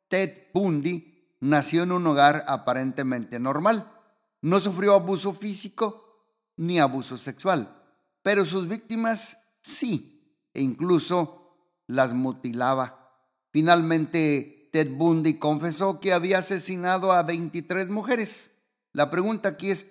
Ted 0.07 0.31
Bundy 0.53 1.35
nació 1.41 1.83
en 1.83 1.91
un 1.91 2.07
hogar 2.07 2.45
aparentemente 2.47 3.39
normal. 3.39 3.91
No 4.41 4.59
sufrió 4.59 4.95
abuso 4.95 5.33
físico 5.33 6.01
ni 6.57 6.79
abuso 6.79 7.17
sexual, 7.17 7.75
pero 8.21 8.45
sus 8.45 8.67
víctimas 8.67 9.37
Sí, 9.63 10.37
e 10.53 10.61
incluso 10.61 11.55
las 11.87 12.13
mutilaba. 12.13 13.15
Finalmente, 13.51 14.69
Ted 14.73 14.91
Bundy 14.95 15.39
confesó 15.39 15.99
que 16.01 16.11
había 16.11 16.39
asesinado 16.39 17.13
a 17.13 17.23
23 17.23 17.89
mujeres. 17.89 18.51
La 18.93 19.11
pregunta 19.11 19.49
aquí 19.49 19.71
es, 19.71 19.87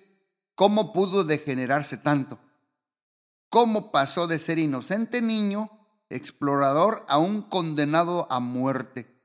¿cómo 0.55 0.93
pudo 0.93 1.23
degenerarse 1.23 1.97
tanto? 1.97 2.39
¿Cómo 3.49 3.91
pasó 3.91 4.25
de 4.25 4.39
ser 4.39 4.57
inocente 4.57 5.21
niño, 5.21 5.69
explorador, 6.09 7.05
a 7.07 7.19
un 7.19 7.43
condenado 7.43 8.27
a 8.31 8.39
muerte? 8.39 9.21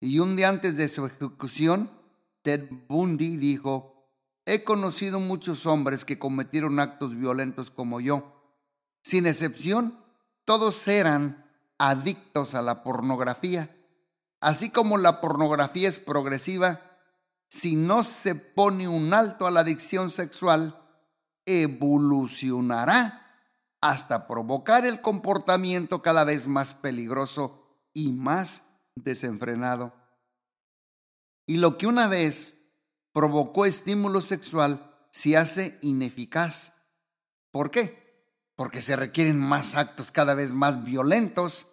Y 0.00 0.20
un 0.20 0.36
día 0.36 0.48
antes 0.48 0.76
de 0.76 0.88
su 0.88 1.06
ejecución, 1.06 1.90
Ted 2.42 2.68
Bundy 2.88 3.36
dijo, 3.36 4.08
he 4.44 4.62
conocido 4.62 5.18
muchos 5.18 5.66
hombres 5.66 6.04
que 6.04 6.18
cometieron 6.18 6.78
actos 6.78 7.16
violentos 7.16 7.70
como 7.70 8.00
yo 8.00 8.34
sin 9.04 9.26
excepción, 9.26 10.02
todos 10.46 10.88
eran 10.88 11.46
adictos 11.76 12.54
a 12.54 12.62
la 12.62 12.82
pornografía. 12.82 13.70
Así 14.40 14.70
como 14.70 14.96
la 14.96 15.20
pornografía 15.20 15.90
es 15.90 15.98
progresiva, 15.98 16.93
si 17.54 17.76
no 17.76 18.02
se 18.02 18.34
pone 18.34 18.88
un 18.88 19.12
alto 19.14 19.46
a 19.46 19.50
la 19.50 19.60
adicción 19.60 20.10
sexual, 20.10 20.80
evolucionará 21.46 23.20
hasta 23.80 24.26
provocar 24.26 24.86
el 24.86 25.00
comportamiento 25.00 26.02
cada 26.02 26.24
vez 26.24 26.48
más 26.48 26.74
peligroso 26.74 27.86
y 27.92 28.12
más 28.12 28.62
desenfrenado. 28.94 29.92
Y 31.46 31.58
lo 31.58 31.76
que 31.78 31.86
una 31.86 32.08
vez 32.08 32.70
provocó 33.12 33.66
estímulo 33.66 34.20
sexual 34.20 34.90
se 35.10 35.36
hace 35.36 35.78
ineficaz. 35.82 36.72
¿Por 37.52 37.70
qué? 37.70 38.04
porque 38.56 38.82
se 38.82 38.96
requieren 38.96 39.38
más 39.38 39.74
actos 39.74 40.12
cada 40.12 40.34
vez 40.34 40.54
más 40.54 40.84
violentos 40.84 41.68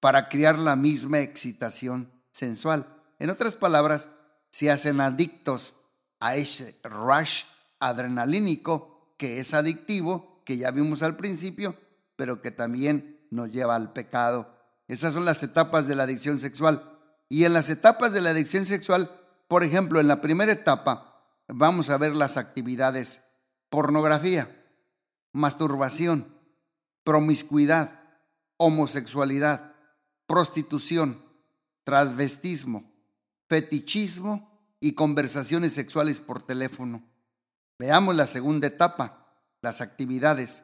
para 0.00 0.28
crear 0.28 0.58
la 0.58 0.76
misma 0.76 1.20
excitación 1.20 2.12
sensual. 2.30 2.86
En 3.18 3.30
otras 3.30 3.54
palabras, 3.54 4.08
se 4.56 4.70
hacen 4.70 5.02
adictos 5.02 5.76
a 6.18 6.34
ese 6.34 6.80
rush 6.82 7.42
adrenalínico 7.78 9.12
que 9.18 9.38
es 9.38 9.52
adictivo, 9.52 10.42
que 10.46 10.56
ya 10.56 10.70
vimos 10.70 11.02
al 11.02 11.14
principio, 11.18 11.76
pero 12.16 12.40
que 12.40 12.50
también 12.50 13.20
nos 13.30 13.52
lleva 13.52 13.74
al 13.74 13.92
pecado. 13.92 14.56
Esas 14.88 15.12
son 15.12 15.26
las 15.26 15.42
etapas 15.42 15.86
de 15.86 15.94
la 15.94 16.04
adicción 16.04 16.38
sexual. 16.38 16.98
Y 17.28 17.44
en 17.44 17.52
las 17.52 17.68
etapas 17.68 18.14
de 18.14 18.22
la 18.22 18.30
adicción 18.30 18.64
sexual, 18.64 19.10
por 19.46 19.62
ejemplo, 19.62 20.00
en 20.00 20.08
la 20.08 20.22
primera 20.22 20.52
etapa, 20.52 21.22
vamos 21.48 21.90
a 21.90 21.98
ver 21.98 22.16
las 22.16 22.38
actividades 22.38 23.20
pornografía, 23.68 24.48
masturbación, 25.32 26.34
promiscuidad, 27.04 27.90
homosexualidad, 28.56 29.74
prostitución, 30.26 31.22
transvestismo, 31.84 32.95
fetichismo 33.48 34.56
y 34.80 34.94
conversaciones 34.94 35.72
sexuales 35.72 36.20
por 36.20 36.42
teléfono. 36.42 37.02
Veamos 37.78 38.14
la 38.14 38.26
segunda 38.26 38.68
etapa, 38.68 39.26
las 39.60 39.80
actividades 39.80 40.62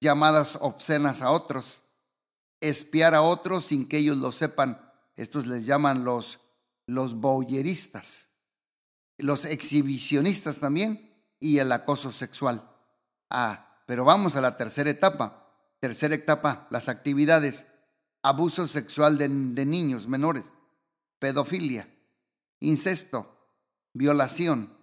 llamadas 0.00 0.58
obscenas 0.60 1.22
a 1.22 1.30
otros, 1.30 1.82
espiar 2.60 3.14
a 3.14 3.22
otros 3.22 3.64
sin 3.64 3.88
que 3.88 3.98
ellos 3.98 4.16
lo 4.18 4.32
sepan. 4.32 4.80
Estos 5.16 5.46
les 5.46 5.66
llaman 5.66 6.04
los, 6.04 6.40
los 6.86 7.14
boyeristas, 7.14 8.28
los 9.18 9.44
exhibicionistas 9.44 10.58
también 10.58 11.10
y 11.40 11.58
el 11.58 11.72
acoso 11.72 12.12
sexual. 12.12 12.70
Ah, 13.30 13.82
pero 13.86 14.04
vamos 14.04 14.36
a 14.36 14.40
la 14.40 14.56
tercera 14.56 14.90
etapa. 14.90 15.40
Tercera 15.80 16.14
etapa, 16.14 16.66
las 16.70 16.88
actividades. 16.88 17.66
Abuso 18.22 18.66
sexual 18.66 19.18
de, 19.18 19.28
de 19.28 19.66
niños 19.66 20.08
menores, 20.08 20.46
pedofilia, 21.18 21.86
incesto, 22.60 23.34
violación, 23.92 24.76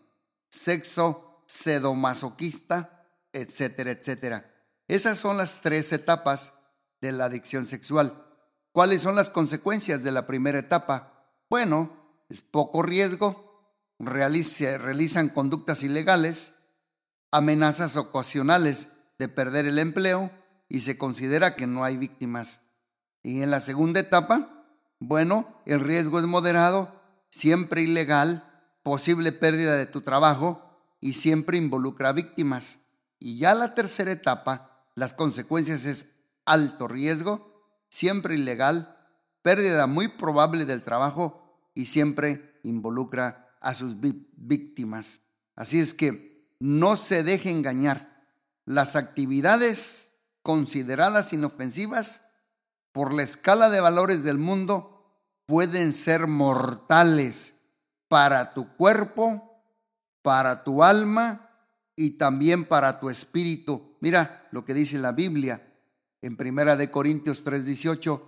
sexo 0.49 1.43
sedomasoquista, 1.47 3.07
etcétera, 3.33 3.91
etcétera. 3.91 4.51
Esas 4.87 5.19
son 5.19 5.37
las 5.37 5.61
tres 5.61 5.91
etapas 5.91 6.53
de 7.01 7.11
la 7.11 7.25
adicción 7.25 7.65
sexual. 7.65 8.25
¿Cuáles 8.71 9.01
son 9.01 9.15
las 9.15 9.29
consecuencias 9.29 10.03
de 10.03 10.11
la 10.11 10.27
primera 10.27 10.59
etapa? 10.59 11.27
Bueno, 11.49 12.25
es 12.29 12.41
poco 12.41 12.83
riesgo, 12.83 13.75
realizan 13.99 15.29
conductas 15.29 15.83
ilegales, 15.83 16.53
amenazas 17.31 17.97
ocasionales 17.97 18.87
de 19.19 19.27
perder 19.27 19.65
el 19.65 19.79
empleo 19.79 20.31
y 20.69 20.81
se 20.81 20.97
considera 20.97 21.55
que 21.55 21.67
no 21.67 21.83
hay 21.83 21.97
víctimas. 21.97 22.61
Y 23.23 23.41
en 23.41 23.51
la 23.51 23.61
segunda 23.61 23.99
etapa, 23.99 24.65
bueno, 24.99 25.61
el 25.65 25.81
riesgo 25.81 26.19
es 26.19 26.25
moderado, 26.25 27.00
siempre 27.31 27.81
ilegal, 27.81 28.47
posible 28.83 29.31
pérdida 29.31 29.75
de 29.75 29.87
tu 29.87 30.01
trabajo 30.01 30.61
y 30.99 31.13
siempre 31.13 31.57
involucra 31.57 32.13
víctimas. 32.13 32.79
Y 33.17 33.39
ya 33.39 33.55
la 33.55 33.73
tercera 33.73 34.11
etapa, 34.11 34.85
las 34.95 35.13
consecuencias 35.13 35.85
es 35.85 36.07
alto 36.45 36.87
riesgo, 36.87 37.65
siempre 37.89 38.35
ilegal, 38.35 38.97
pérdida 39.41 39.87
muy 39.87 40.07
probable 40.07 40.65
del 40.65 40.83
trabajo 40.83 41.71
y 41.73 41.87
siempre 41.87 42.59
involucra 42.63 43.49
a 43.61 43.73
sus 43.73 43.95
víctimas. 43.99 45.21
Así 45.55 45.79
es 45.79 45.93
que 45.93 46.55
no 46.59 46.95
se 46.95 47.23
deje 47.23 47.49
engañar. 47.49 48.11
Las 48.65 48.95
actividades 48.95 50.11
consideradas 50.43 51.33
inofensivas 51.33 52.21
por 52.91 53.13
la 53.13 53.23
escala 53.23 53.69
de 53.69 53.79
valores 53.79 54.23
del 54.23 54.37
mundo 54.37 54.90
pueden 55.51 55.91
ser 55.91 56.27
mortales 56.27 57.55
para 58.07 58.53
tu 58.53 58.73
cuerpo, 58.77 59.61
para 60.21 60.63
tu 60.63 60.81
alma 60.81 61.49
y 61.93 62.11
también 62.11 62.63
para 62.63 63.01
tu 63.01 63.09
espíritu. 63.09 63.97
Mira 63.99 64.47
lo 64.51 64.63
que 64.63 64.73
dice 64.73 64.97
la 64.97 65.11
Biblia 65.11 65.61
en 66.21 66.37
Primera 66.37 66.77
de 66.77 66.89
Corintios 66.89 67.43
3:18, 67.43 68.21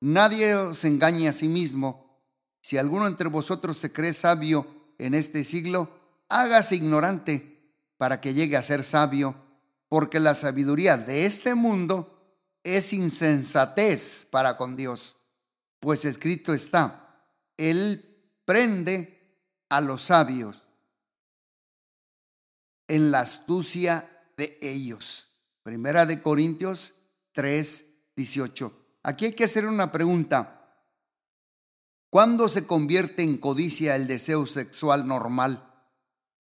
nadie 0.00 0.54
os 0.54 0.84
engañe 0.84 1.28
a 1.28 1.32
sí 1.32 1.48
mismo. 1.48 2.20
Si 2.60 2.76
alguno 2.76 3.06
entre 3.06 3.30
vosotros 3.30 3.78
se 3.78 3.90
cree 3.90 4.12
sabio 4.12 4.66
en 4.98 5.14
este 5.14 5.44
siglo, 5.44 5.88
hágase 6.28 6.76
ignorante 6.76 7.72
para 7.96 8.20
que 8.20 8.34
llegue 8.34 8.58
a 8.58 8.62
ser 8.62 8.84
sabio, 8.84 9.34
porque 9.88 10.20
la 10.20 10.34
sabiduría 10.34 10.98
de 10.98 11.24
este 11.24 11.54
mundo 11.54 12.36
es 12.62 12.92
insensatez 12.92 14.26
para 14.30 14.58
con 14.58 14.76
Dios. 14.76 15.16
Pues 15.86 16.04
escrito 16.04 16.52
está, 16.52 17.30
Él 17.56 18.04
prende 18.44 19.38
a 19.68 19.80
los 19.80 20.02
sabios 20.02 20.66
en 22.88 23.12
la 23.12 23.20
astucia 23.20 24.10
de 24.36 24.58
ellos. 24.60 25.28
Primera 25.62 26.04
de 26.04 26.20
Corintios 26.20 26.94
3, 27.34 27.84
18. 28.16 28.98
Aquí 29.04 29.26
hay 29.26 29.32
que 29.34 29.44
hacer 29.44 29.64
una 29.64 29.92
pregunta. 29.92 30.76
¿Cuándo 32.10 32.48
se 32.48 32.66
convierte 32.66 33.22
en 33.22 33.38
codicia 33.38 33.94
el 33.94 34.08
deseo 34.08 34.48
sexual 34.48 35.06
normal? 35.06 35.72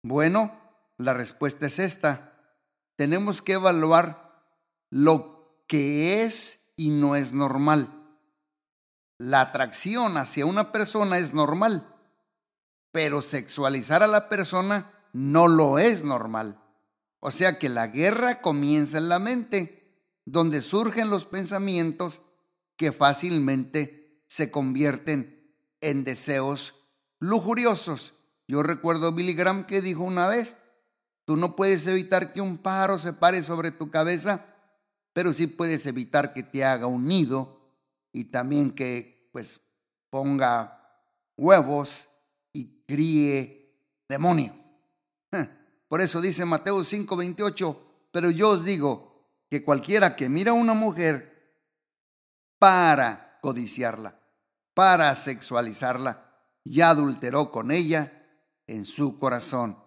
Bueno, 0.04 0.56
la 1.00 1.16
respuesta 1.16 1.66
es 1.66 1.80
esta. 1.80 2.40
Tenemos 2.98 3.42
que 3.42 3.54
evaluar 3.54 4.46
lo 4.92 5.64
que 5.66 6.24
es 6.24 6.72
y 6.76 6.92
no 6.92 7.16
es 7.16 7.34
normal. 7.34 8.03
La 9.24 9.40
atracción 9.40 10.18
hacia 10.18 10.46
una 10.46 10.74
persona 10.74 11.18
es 11.18 11.34
normal, 11.34 11.96
pero 12.92 13.22
sexualizar 13.22 14.04
a 14.04 14.08
la 14.08 14.28
persona 14.28 14.92
no 15.14 15.48
lo 15.48 15.80
es 15.80 16.04
normal. 16.04 16.62
O 17.22 17.32
sea 17.32 17.58
que 17.58 17.70
la 17.70 17.88
guerra 17.88 18.42
comienza 18.42 18.98
en 18.98 19.08
la 19.08 19.20
mente 19.20 19.98
donde 20.26 20.62
surgen 20.62 21.10
los 21.10 21.24
pensamientos 21.24 22.22
que 22.76 22.92
fácilmente 22.92 24.22
se 24.28 24.52
convierten 24.52 25.56
en 25.80 26.04
deseos 26.04 26.74
lujuriosos. 27.20 28.16
Yo 28.50 28.62
recuerdo 28.62 29.14
Billy 29.14 29.36
Graham 29.36 29.68
que 29.68 29.82
dijo 29.82 30.04
una 30.04 30.28
vez, 30.28 30.58
tú 31.24 31.38
no 31.38 31.56
puedes 31.56 31.88
evitar 31.88 32.34
que 32.34 32.42
un 32.42 32.58
pájaro 32.58 32.98
se 32.98 33.14
pare 33.14 33.42
sobre 33.42 33.72
tu 33.72 33.90
cabeza, 33.90 34.46
pero 35.14 35.32
sí 35.32 35.48
puedes 35.48 35.86
evitar 35.86 36.34
que 36.34 36.44
te 36.44 36.66
haga 36.66 36.88
un 36.88 37.08
nido 37.08 37.62
y 38.12 38.26
también 38.26 38.72
que 38.72 39.13
pues 39.34 39.60
ponga 40.10 40.80
huevos 41.36 42.08
y 42.54 42.86
críe 42.86 43.76
demonios. 44.08 44.56
Por 45.90 46.00
eso 46.02 46.22
dice 46.22 46.46
Mateo 46.46 46.84
5:28, 46.84 47.78
pero 48.12 48.32
yo 48.32 48.52
os 48.52 48.64
digo, 48.64 49.14
que 49.50 49.64
cualquiera 49.64 50.16
que 50.16 50.30
mira 50.30 50.52
a 50.52 50.56
una 50.56 50.74
mujer 50.74 51.58
para 52.58 53.38
codiciarla, 53.42 54.20
para 54.74 55.14
sexualizarla, 55.16 56.26
ya 56.64 56.90
adulteró 56.90 57.52
con 57.52 57.70
ella 57.70 58.12
en 58.66 58.86
su 58.86 59.20
corazón. 59.20 59.78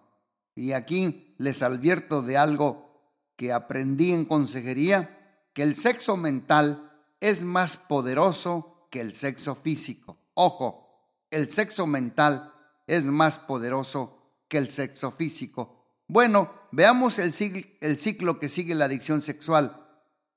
Y 0.55 0.71
aquí 0.71 1.35
les 1.37 1.63
advierto 1.63 2.21
de 2.21 2.37
algo 2.37 3.11
que 3.35 3.51
aprendí 3.51 4.13
en 4.13 4.23
consejería, 4.23 5.49
que 5.53 5.63
el 5.63 5.75
sexo 5.75 6.15
mental 6.15 7.05
es 7.19 7.43
más 7.43 7.75
poderoso 7.75 8.76
que 8.89 9.01
el 9.01 9.13
sexo 9.13 9.55
físico. 9.55 10.17
Ojo, 10.33 10.87
el 11.31 11.51
sexo 11.51 11.87
mental 11.87 12.53
es 12.85 13.05
más 13.05 13.39
poderoso 13.39 14.17
que 14.47 14.57
el 14.57 14.69
sexo 14.69 15.11
físico. 15.11 15.77
Bueno, 16.07 16.51
veamos 16.71 17.19
el 17.19 17.33
ciclo, 17.33 18.39
que 18.39 18.49
sigue 18.49 18.75
la 18.75 18.85
adicción 18.85 19.21
sexual. 19.21 19.85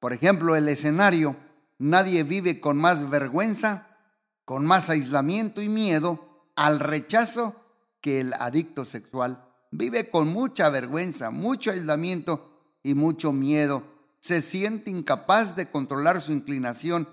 Por 0.00 0.12
ejemplo, 0.12 0.56
el 0.56 0.68
escenario. 0.68 1.36
Nadie 1.78 2.24
vive 2.24 2.60
con 2.60 2.76
más 2.76 3.08
vergüenza, 3.08 3.96
con 4.44 4.66
más 4.66 4.90
aislamiento 4.90 5.62
y 5.62 5.68
miedo 5.68 6.50
al 6.56 6.80
rechazo 6.80 7.54
que 8.00 8.20
el 8.20 8.34
adicto 8.34 8.84
sexual. 8.84 9.46
Vive 9.70 10.10
con 10.10 10.28
mucha 10.28 10.68
vergüenza, 10.70 11.30
mucho 11.30 11.70
aislamiento 11.70 12.78
y 12.82 12.94
mucho 12.94 13.32
miedo. 13.32 13.84
Se 14.18 14.42
siente 14.42 14.90
incapaz 14.90 15.54
de 15.54 15.70
controlar 15.70 16.20
su 16.20 16.32
inclinación 16.32 17.08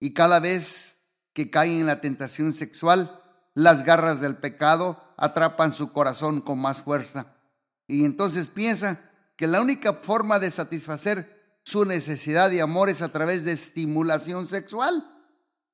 y 0.00 0.14
cada 0.14 0.40
vez 0.40 0.98
que 1.32 1.50
cae 1.50 1.78
en 1.78 1.86
la 1.86 2.00
tentación 2.00 2.52
sexual, 2.52 3.22
las 3.54 3.84
garras 3.84 4.20
del 4.20 4.36
pecado 4.36 5.02
atrapan 5.16 5.72
su 5.72 5.92
corazón 5.92 6.40
con 6.40 6.58
más 6.58 6.82
fuerza 6.82 7.34
y 7.88 8.04
entonces 8.04 8.48
piensa 8.48 9.00
que 9.36 9.46
la 9.46 9.60
única 9.60 9.94
forma 9.94 10.38
de 10.38 10.50
satisfacer 10.50 11.58
su 11.64 11.84
necesidad 11.84 12.50
de 12.50 12.60
amor 12.60 12.90
es 12.90 13.02
a 13.02 13.08
través 13.08 13.44
de 13.44 13.52
estimulación 13.52 14.46
sexual. 14.46 15.08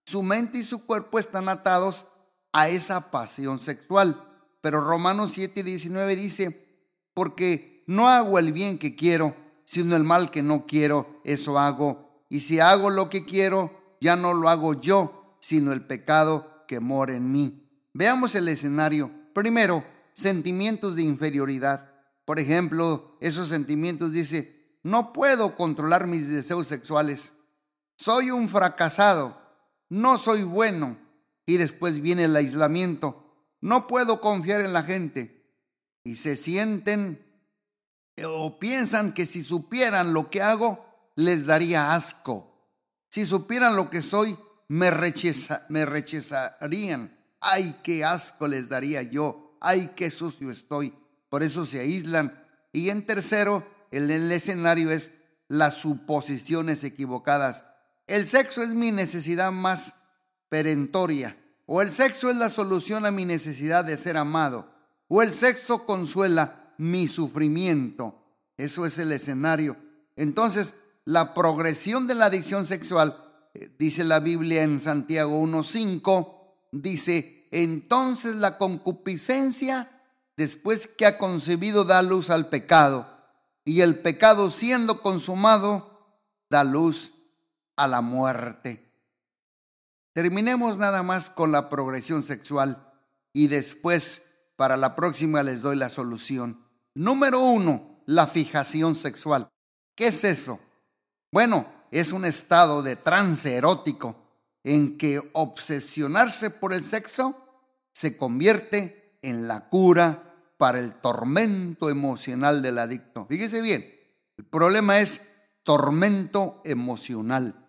Su 0.07 0.23
mente 0.23 0.59
y 0.59 0.65
su 0.65 0.87
cuerpo 0.87 1.19
están 1.19 1.49
atados 1.49 2.07
a 2.53 2.69
esa 2.69 3.11
pasión 3.11 3.59
sexual. 3.59 4.23
Pero 4.61 4.81
Romanos 4.81 5.33
7, 5.33 5.63
19 5.63 6.17
dice, 6.17 6.87
porque 7.15 7.85
no 7.87 8.09
hago 8.09 8.39
el 8.39 8.53
bien 8.53 8.79
que 8.79 8.95
quiero, 8.95 9.37
sino 9.65 9.97
el 9.97 10.05
mal 10.05 10.31
que 10.31 10.43
no 10.43 10.67
quiero, 10.67 11.21
eso 11.25 11.59
hago. 11.59 12.25
Y 12.29 12.41
si 12.41 12.61
hago 12.61 12.91
lo 12.91 13.11
que 13.11 13.25
quiero, 13.25 13.73
ya 14.01 14.17
no 14.17 14.35
lo 14.35 14.49
hago 14.49 14.81
yo, 14.81 15.37
sino 15.41 15.73
el 15.73 15.87
pecado 15.87 16.65
que 16.67 16.81
mora 16.81 17.15
en 17.15 17.31
mí. 17.31 17.69
Veamos 17.93 18.35
el 18.35 18.49
escenario. 18.49 19.11
Primero, 19.35 19.85
sentimientos 20.13 20.97
de 20.97 21.03
inferioridad. 21.03 21.93
Por 22.25 22.39
ejemplo, 22.39 23.17
esos 23.21 23.49
sentimientos 23.49 24.13
dice, 24.13 24.79
no 24.83 25.13
puedo 25.13 25.57
controlar 25.57 26.07
mis 26.07 26.29
deseos 26.29 26.67
sexuales, 26.67 27.35
soy 27.97 28.31
un 28.31 28.49
fracasado, 28.49 29.41
no 29.89 30.19
soy 30.19 30.43
bueno. 30.43 30.99
Y 31.47 31.59
después 31.59 32.01
viene 32.01 32.25
el 32.25 32.37
aislamiento, 32.37 33.37
no 33.61 33.87
puedo 33.87 34.21
confiar 34.21 34.63
en 34.63 34.73
la 34.73 34.83
gente. 34.83 35.53
Y 36.03 36.17
se 36.17 36.37
sienten 36.37 37.23
o 38.27 38.59
piensan 38.59 39.13
que 39.13 39.27
si 39.27 39.43
supieran 39.43 40.15
lo 40.15 40.31
que 40.31 40.43
hago, 40.43 40.85
les 41.17 41.47
daría 41.47 41.95
asco. 41.95 42.54
Si 43.15 43.25
supieran 43.25 43.77
lo 43.77 43.91
que 43.91 44.03
soy, 44.03 44.37
me, 44.67 44.91
rechazarían. 44.91 47.17
Ay, 47.39 47.79
qué 47.85 48.05
asco 48.05 48.49
les 48.49 48.69
daría 48.69 49.03
yo 49.03 49.57
ay, 49.61 49.93
qué 49.95 50.11
sucio 50.11 50.51
estoy. 50.51 50.93
Por 51.29 51.45
eso 51.45 51.65
se 51.65 51.79
aíslan. 51.79 52.37
Y 52.73 52.91
en 52.91 53.07
tercero, 53.07 53.65
el 53.93 54.11
escenario 54.33 54.91
es 54.91 55.13
las 55.47 55.75
suposiciones 55.75 56.83
equivocadas. 56.83 57.65
El 58.09 58.27
sexo 58.27 58.65
es 58.65 58.75
mi 58.75 58.91
necesidad 58.91 59.53
más 59.53 59.95
perentoria. 60.49 61.39
O 61.67 61.83
el 61.83 61.93
sexo 61.93 62.31
es 62.31 62.37
la 62.37 62.51
solución 62.51 63.07
a 63.07 63.13
mi 63.13 63.25
necesidad 63.25 63.85
de 63.85 63.97
ser 63.97 64.17
amado. 64.17 64.75
O 65.07 65.23
el 65.23 65.33
sexo 65.33 65.87
consuela 65.87 66.75
mi 66.79 67.07
sufrimiento. 67.07 68.25
Eso 68.57 68.87
es 68.87 68.99
el 68.99 69.13
escenario. 69.13 69.77
Entonces, 70.17 70.75
la 71.05 71.35
progresión 71.35 72.07
de 72.07 72.15
la 72.15 72.27
adicción 72.27 72.65
sexual, 72.65 73.17
eh, 73.55 73.75
dice 73.79 74.05
la 74.05 74.21
Biblia 74.21 74.63
en 74.63 74.81
Santiago 74.81 75.41
1.5, 75.41 76.35
dice, 76.73 77.49
entonces 77.51 78.37
la 78.37 78.59
concupiscencia, 78.59 80.03
después 80.37 80.87
que 80.89 81.07
ha 81.07 81.19
concebido, 81.19 81.85
da 81.85 82.03
luz 82.03 82.31
al 82.31 82.49
pecado. 82.49 83.11
Y 83.65 83.81
el 83.81 84.01
pecado 84.01 84.51
siendo 84.51 85.01
consumado, 85.01 86.19
da 86.51 86.65
luz 86.65 87.15
a 87.77 87.87
la 87.87 88.01
muerte. 88.01 88.93
Terminemos 90.13 90.79
nada 90.79 91.03
más 91.03 91.31
con 91.31 91.51
la 91.51 91.71
progresión 91.71 92.23
sexual 92.23 92.93
y 93.33 93.49
después 93.49 94.23
para 94.57 94.77
la 94.77 94.95
próxima 94.95 95.43
les 95.43 95.63
doy 95.63 95.77
la 95.77 95.91
solución. 95.91 96.65
Número 96.95 97.41
uno, 97.41 98.01
la 98.07 98.27
fijación 98.27 98.95
sexual. 98.95 99.49
¿Qué 99.97 100.09
es 100.09 100.23
eso? 100.25 100.61
Bueno, 101.35 101.67
es 101.91 102.13
un 102.13 102.25
estado 102.25 102.85
de 102.85 102.95
trance 102.95 103.55
erótico 103.55 104.15
en 104.63 104.97
que 104.97 105.21
obsesionarse 105.33 106.49
por 106.49 106.73
el 106.73 106.85
sexo 106.85 107.37
se 107.91 108.17
convierte 108.17 109.19
en 109.21 109.49
la 109.49 109.69
cura 109.69 110.33
para 110.59 110.79
el 110.79 110.95
tormento 110.95 111.91
emocional 111.91 112.63
del 112.63 112.79
adicto. 112.79 113.27
Fíjese 113.27 113.63
bien, 113.63 113.85
el 114.37 114.45
problema 114.45 115.01
es 115.01 115.23
tormento 115.65 116.63
emocional 116.65 117.67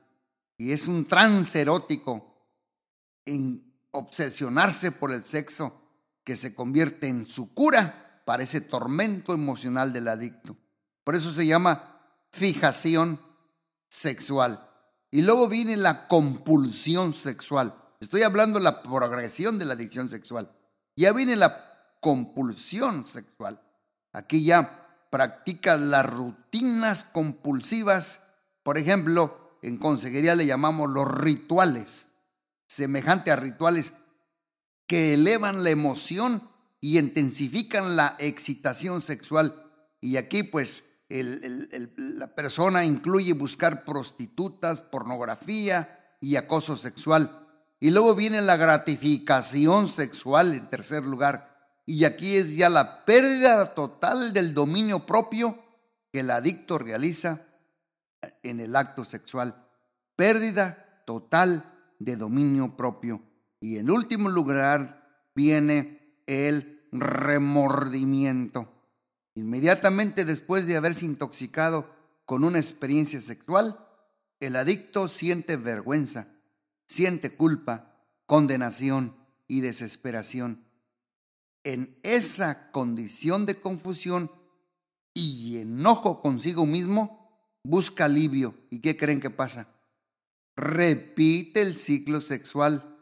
y 0.60 0.72
es 0.72 0.88
un 0.88 1.08
trance 1.08 1.60
erótico 1.60 2.36
en 3.26 3.80
obsesionarse 3.90 4.92
por 4.92 5.12
el 5.12 5.24
sexo 5.24 5.74
que 6.24 6.36
se 6.36 6.54
convierte 6.54 7.08
en 7.08 7.26
su 7.26 7.52
cura 7.56 8.22
para 8.26 8.44
ese 8.44 8.62
tormento 8.62 9.34
emocional 9.34 9.92
del 9.92 10.08
adicto. 10.08 10.56
Por 11.04 11.16
eso 11.16 11.32
se 11.32 11.48
llama 11.48 12.00
fijación 12.30 13.25
sexual. 13.90 14.70
Y 15.12 15.22
luego 15.22 15.48
viene 15.48 15.78
la 15.78 16.08
compulsión 16.08 17.14
sexual. 17.14 17.76
Estoy 18.00 18.24
hablando 18.24 18.60
de 18.60 18.66
la 18.66 18.84
progresión 18.84 19.58
de 19.58 19.66
la 19.66 19.74
adicción 19.74 20.10
sexual. 20.10 20.52
Ya 20.96 21.14
viene 21.14 21.36
la 21.36 21.98
compulsión 22.02 23.06
sexual. 23.06 23.62
Aquí 24.14 24.44
ya 24.44 25.08
practicas 25.10 25.80
las 25.80 26.06
rutinas 26.06 27.06
compulsivas. 27.06 28.22
Por 28.64 28.78
ejemplo, 28.78 29.58
en 29.62 29.78
consejería 29.78 30.36
le 30.36 30.46
llamamos 30.46 30.90
los 30.90 31.10
rituales, 31.10 32.10
semejante 32.68 33.32
a 33.32 33.36
rituales 33.36 33.94
que 34.88 35.14
elevan 35.14 35.64
la 35.64 35.72
emoción 35.72 36.48
y 36.80 37.00
intensifican 37.00 37.96
la 37.96 38.16
excitación 38.20 39.02
sexual. 39.02 39.72
Y 40.02 40.18
aquí 40.18 40.44
pues 40.44 40.84
la 41.10 42.36
persona 42.36 42.84
incluye 42.84 43.34
buscar 43.34 43.84
prostitutas, 43.84 44.82
pornografía 44.82 46.18
y 46.20 46.36
acoso 46.36 46.76
sexual. 46.78 47.48
Y 47.80 47.92
luego 47.92 48.16
viene 48.16 48.42
la 48.42 48.58
gratificación 48.58 49.88
sexual 49.88 50.54
en 50.54 50.70
tercer 50.70 51.04
lugar. 51.04 51.56
Y 51.86 52.06
aquí 52.06 52.38
es 52.38 52.56
ya 52.56 52.70
la 52.70 53.06
pérdida 53.06 53.76
total 53.76 54.34
del 54.34 54.54
dominio 54.54 55.06
propio 55.06 55.64
que 56.12 56.22
el 56.22 56.32
adicto 56.32 56.78
realiza 56.78 57.46
en 58.42 58.60
el 58.60 58.76
acto 58.76 59.06
sexual. 59.06 59.68
Pérdida 60.16 61.04
total 61.06 61.64
de 62.00 62.16
dominio 62.16 62.76
propio. 62.76 63.22
Y 63.60 63.78
en 63.78 63.92
último 63.92 64.30
lugar 64.30 65.28
viene 65.36 66.20
el 66.26 66.88
remordimiento. 66.92 68.75
Inmediatamente 69.36 70.24
después 70.24 70.66
de 70.66 70.78
haberse 70.78 71.06
intoxicado 71.06 71.94
con 72.26 72.44
una 72.44 72.58
experiencia 72.58 73.22
sexual, 73.22 73.86
el 74.40 74.56
adicto 74.56 75.08
siente 75.08 75.58
vergüenza, 75.58 76.28
siente 76.88 77.36
culpa, 77.36 78.02
condenación 78.26 79.16
y 79.48 79.62
desesperación. 79.62 80.66
En 81.64 82.00
esa 82.04 82.72
condición 82.72 83.46
de 83.46 83.60
confusión 83.60 84.32
y 85.14 85.58
enojo 85.58 86.22
consigo 86.22 86.66
mismo, 86.66 87.60
busca 87.64 88.06
alivio. 88.06 88.56
¿Y 88.70 88.80
qué 88.80 88.98
creen 88.98 89.20
que 89.20 89.30
pasa? 89.30 89.68
Repite 90.56 91.62
el 91.62 91.78
ciclo 91.78 92.22
sexual 92.22 92.98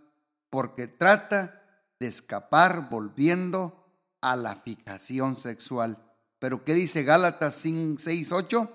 porque 0.50 0.88
trata 0.88 1.62
de 2.00 2.08
escapar 2.08 2.90
volviendo 2.90 3.84
a 4.22 4.36
la 4.36 4.56
fijación 4.56 5.36
sexual. 5.36 6.13
Pero 6.44 6.66
¿qué 6.66 6.74
dice 6.74 7.04
Gálatas 7.04 7.56
6, 7.56 8.34
8? 8.34 8.70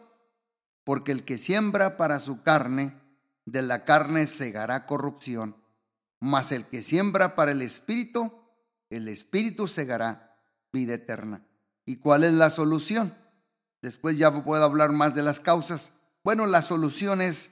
Porque 0.85 1.12
el 1.12 1.26
que 1.26 1.37
siembra 1.37 1.98
para 1.98 2.18
su 2.18 2.42
carne, 2.42 2.98
de 3.44 3.61
la 3.61 3.85
carne 3.85 4.26
segará 4.26 4.87
corrupción, 4.87 5.54
mas 6.18 6.50
el 6.50 6.64
que 6.64 6.83
siembra 6.83 7.37
para 7.37 7.52
el 7.52 7.61
espíritu, 7.61 8.33
el 8.88 9.07
espíritu 9.07 9.68
segará 9.68 10.40
vida 10.72 10.94
eterna. 10.94 11.46
¿Y 11.85 11.96
cuál 11.96 12.24
es 12.24 12.33
la 12.33 12.48
solución? 12.48 13.14
Después 13.83 14.16
ya 14.16 14.33
puedo 14.44 14.64
hablar 14.64 14.92
más 14.92 15.14
de 15.14 15.22
las 15.22 15.38
causas. 15.38 15.92
Bueno, 16.24 16.46
la 16.46 16.62
solución 16.62 17.20
es 17.20 17.50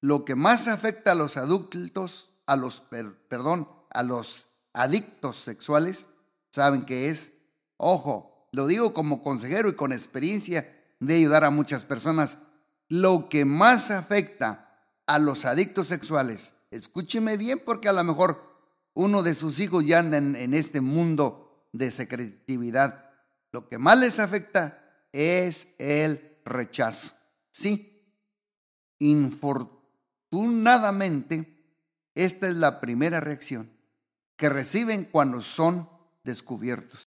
lo 0.00 0.24
que 0.24 0.36
más 0.36 0.68
afecta 0.68 1.12
a 1.12 1.16
los 1.16 1.36
adultos, 1.36 2.30
a 2.46 2.56
los, 2.56 2.80
perdón, 3.28 3.68
a 3.90 4.04
los 4.04 4.46
adictos 4.72 5.36
sexuales, 5.36 6.06
¿saben 6.50 6.86
qué 6.86 7.10
es? 7.10 7.32
Ojo, 7.76 8.29
lo 8.52 8.66
digo 8.66 8.94
como 8.94 9.22
consejero 9.22 9.68
y 9.68 9.76
con 9.76 9.92
experiencia 9.92 10.74
de 10.98 11.16
ayudar 11.16 11.44
a 11.44 11.50
muchas 11.50 11.84
personas, 11.84 12.38
lo 12.88 13.28
que 13.28 13.44
más 13.44 13.90
afecta 13.90 14.66
a 15.06 15.18
los 15.18 15.44
adictos 15.44 15.88
sexuales, 15.88 16.54
escúcheme 16.70 17.36
bien 17.36 17.60
porque 17.64 17.88
a 17.88 17.92
lo 17.92 18.04
mejor 18.04 18.40
uno 18.94 19.22
de 19.22 19.34
sus 19.34 19.60
hijos 19.60 19.84
ya 19.86 19.98
anda 20.00 20.16
en, 20.18 20.54
este 20.54 20.80
mundo 20.80 21.68
de 21.72 21.90
secretividad, 21.90 23.10
lo 23.52 23.68
que 23.68 23.76
más 23.78 23.98
les 23.98 24.18
afecta 24.18 24.82
es 25.12 25.74
el 25.78 26.38
rechazo. 26.44 27.14
Sí, 27.50 28.02
infortunadamente, 28.98 31.56
esta 32.14 32.48
es 32.48 32.56
la 32.56 32.80
primera 32.80 33.20
reacción 33.20 33.70
que 34.36 34.48
reciben 34.48 35.04
cuando 35.04 35.42
son 35.42 35.88
descubiertos 36.24 37.09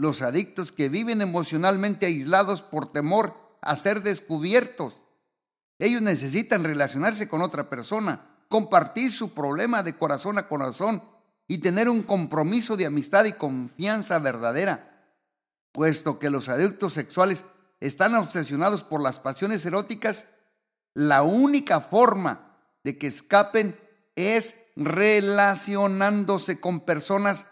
los 0.00 0.22
adictos 0.22 0.72
que 0.72 0.88
viven 0.88 1.20
emocionalmente 1.20 2.06
aislados 2.06 2.62
por 2.62 2.90
temor 2.90 3.34
a 3.60 3.76
ser 3.76 4.02
descubiertos. 4.02 5.02
Ellos 5.78 6.00
necesitan 6.00 6.64
relacionarse 6.64 7.28
con 7.28 7.42
otra 7.42 7.68
persona, 7.68 8.24
compartir 8.48 9.12
su 9.12 9.34
problema 9.34 9.82
de 9.82 9.94
corazón 9.98 10.38
a 10.38 10.48
corazón 10.48 11.02
y 11.48 11.58
tener 11.58 11.90
un 11.90 12.02
compromiso 12.02 12.78
de 12.78 12.86
amistad 12.86 13.26
y 13.26 13.34
confianza 13.34 14.18
verdadera. 14.18 15.12
Puesto 15.70 16.18
que 16.18 16.30
los 16.30 16.48
adictos 16.48 16.94
sexuales 16.94 17.44
están 17.80 18.14
obsesionados 18.14 18.82
por 18.82 19.02
las 19.02 19.18
pasiones 19.20 19.66
eróticas, 19.66 20.24
la 20.94 21.22
única 21.22 21.82
forma 21.82 22.56
de 22.84 22.96
que 22.96 23.06
escapen 23.06 23.78
es 24.16 24.54
relacionándose 24.76 26.58
con 26.58 26.80
personas 26.80 27.44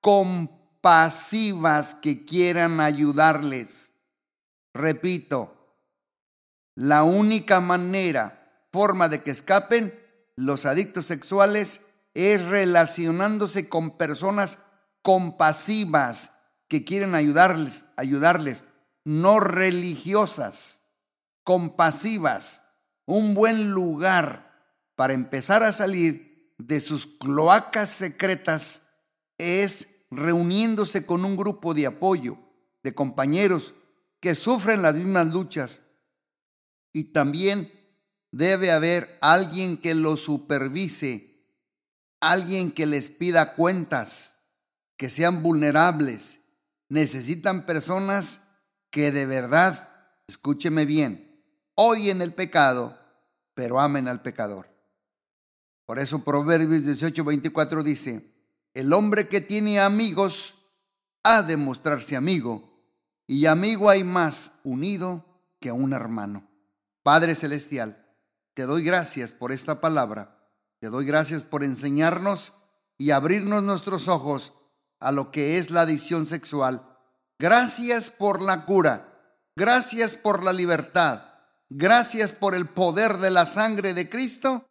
con 0.00 0.59
pasivas 0.80 1.94
que 1.94 2.24
quieran 2.24 2.80
ayudarles. 2.80 3.92
Repito, 4.72 5.56
la 6.74 7.02
única 7.02 7.60
manera, 7.60 8.66
forma 8.72 9.08
de 9.08 9.22
que 9.22 9.30
escapen 9.30 9.98
los 10.36 10.64
adictos 10.64 11.06
sexuales 11.06 11.80
es 12.14 12.42
relacionándose 12.44 13.68
con 13.68 13.96
personas 13.96 14.58
compasivas 15.02 16.32
que 16.68 16.84
quieren 16.84 17.14
ayudarles, 17.14 17.84
ayudarles, 17.96 18.64
no 19.04 19.40
religiosas, 19.40 20.82
compasivas, 21.42 22.62
un 23.06 23.34
buen 23.34 23.72
lugar 23.72 24.50
para 24.94 25.14
empezar 25.14 25.64
a 25.64 25.72
salir 25.72 26.54
de 26.58 26.80
sus 26.80 27.06
cloacas 27.06 27.90
secretas 27.90 28.82
es 29.38 29.88
reuniéndose 30.10 31.06
con 31.06 31.24
un 31.24 31.36
grupo 31.36 31.74
de 31.74 31.86
apoyo, 31.86 32.38
de 32.82 32.94
compañeros 32.94 33.74
que 34.20 34.34
sufren 34.34 34.82
las 34.82 34.94
mismas 34.96 35.26
luchas. 35.28 35.82
Y 36.92 37.12
también 37.12 37.72
debe 38.32 38.70
haber 38.70 39.18
alguien 39.20 39.80
que 39.80 39.94
los 39.94 40.20
supervise, 40.20 41.46
alguien 42.20 42.72
que 42.72 42.86
les 42.86 43.08
pida 43.08 43.54
cuentas, 43.54 44.36
que 44.96 45.10
sean 45.10 45.42
vulnerables. 45.42 46.40
Necesitan 46.88 47.66
personas 47.66 48.40
que 48.90 49.12
de 49.12 49.26
verdad, 49.26 49.88
escúcheme 50.26 50.84
bien, 50.84 51.44
oyen 51.74 52.20
el 52.22 52.34
pecado, 52.34 52.98
pero 53.54 53.80
amen 53.80 54.08
al 54.08 54.22
pecador. 54.22 54.68
Por 55.86 55.98
eso 55.98 56.24
Proverbios 56.24 56.84
18, 56.84 57.24
24 57.24 57.82
dice, 57.82 58.29
el 58.74 58.92
hombre 58.92 59.28
que 59.28 59.40
tiene 59.40 59.80
amigos 59.80 60.54
ha 61.22 61.42
de 61.42 61.56
mostrarse 61.56 62.16
amigo, 62.16 62.70
y 63.26 63.46
amigo 63.46 63.90
hay 63.90 64.02
más 64.02 64.52
unido 64.64 65.24
que 65.60 65.70
un 65.70 65.92
hermano. 65.92 66.48
Padre 67.02 67.34
Celestial, 67.34 68.06
te 68.54 68.62
doy 68.62 68.82
gracias 68.82 69.32
por 69.32 69.52
esta 69.52 69.80
palabra, 69.80 70.36
te 70.80 70.88
doy 70.88 71.04
gracias 71.04 71.44
por 71.44 71.62
enseñarnos 71.62 72.52
y 72.98 73.10
abrirnos 73.10 73.62
nuestros 73.62 74.08
ojos 74.08 74.52
a 74.98 75.12
lo 75.12 75.30
que 75.30 75.58
es 75.58 75.70
la 75.70 75.82
adicción 75.82 76.26
sexual. 76.26 76.86
Gracias 77.38 78.10
por 78.10 78.42
la 78.42 78.64
cura, 78.66 79.36
gracias 79.56 80.16
por 80.16 80.42
la 80.42 80.52
libertad, 80.52 81.22
gracias 81.68 82.32
por 82.32 82.54
el 82.54 82.66
poder 82.66 83.18
de 83.18 83.30
la 83.30 83.46
sangre 83.46 83.94
de 83.94 84.10
Cristo 84.10 84.66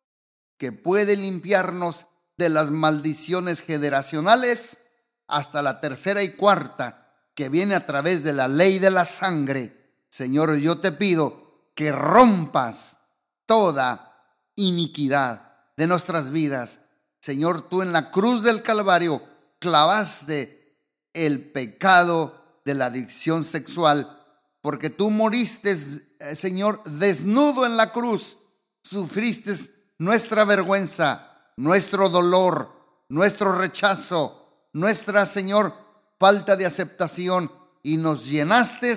que 0.58 0.72
puede 0.72 1.16
limpiarnos 1.16 2.08
de 2.40 2.50
las 2.50 2.72
maldiciones 2.72 3.62
generacionales 3.62 4.80
hasta 5.28 5.62
la 5.62 5.82
tercera 5.82 6.24
y 6.24 6.32
cuarta 6.32 7.14
que 7.36 7.50
viene 7.50 7.76
a 7.76 7.86
través 7.86 8.24
de 8.24 8.34
la 8.34 8.48
ley 8.48 8.80
de 8.80 8.90
la 8.90 9.06
sangre. 9.06 9.94
Señor, 10.10 10.56
yo 10.58 10.80
te 10.80 10.94
pido 10.94 11.70
que 11.76 11.92
rompas 11.92 12.98
toda 13.46 14.26
iniquidad 14.56 15.54
de 15.78 15.86
nuestras 15.86 16.32
vidas. 16.32 16.80
Señor, 17.22 17.70
tú 17.70 17.82
en 17.82 17.92
la 17.92 18.10
cruz 18.10 18.42
del 18.42 18.64
Calvario 18.64 19.22
clavaste 19.60 20.78
el 21.14 21.52
pecado 21.52 22.62
de 22.64 22.74
la 22.74 22.86
adicción 22.86 23.44
sexual, 23.44 24.18
porque 24.62 24.90
tú 24.90 25.12
moriste, 25.12 25.76
eh, 26.20 26.36
Señor, 26.36 26.84
desnudo 26.84 27.66
en 27.66 27.76
la 27.76 27.92
cruz, 27.92 28.40
sufriste 28.82 29.54
nuestra 29.98 30.46
vergüenza, 30.46 31.29
nuestro 31.60 32.08
dolor, 32.08 32.72
nuestro 33.10 33.52
rechazo, 33.52 34.70
nuestra, 34.72 35.26
Señor, 35.26 35.74
falta 36.18 36.56
de 36.56 36.66
aceptación 36.66 37.52
y 37.84 37.98
nos 37.98 38.30
llenaste 38.30 38.96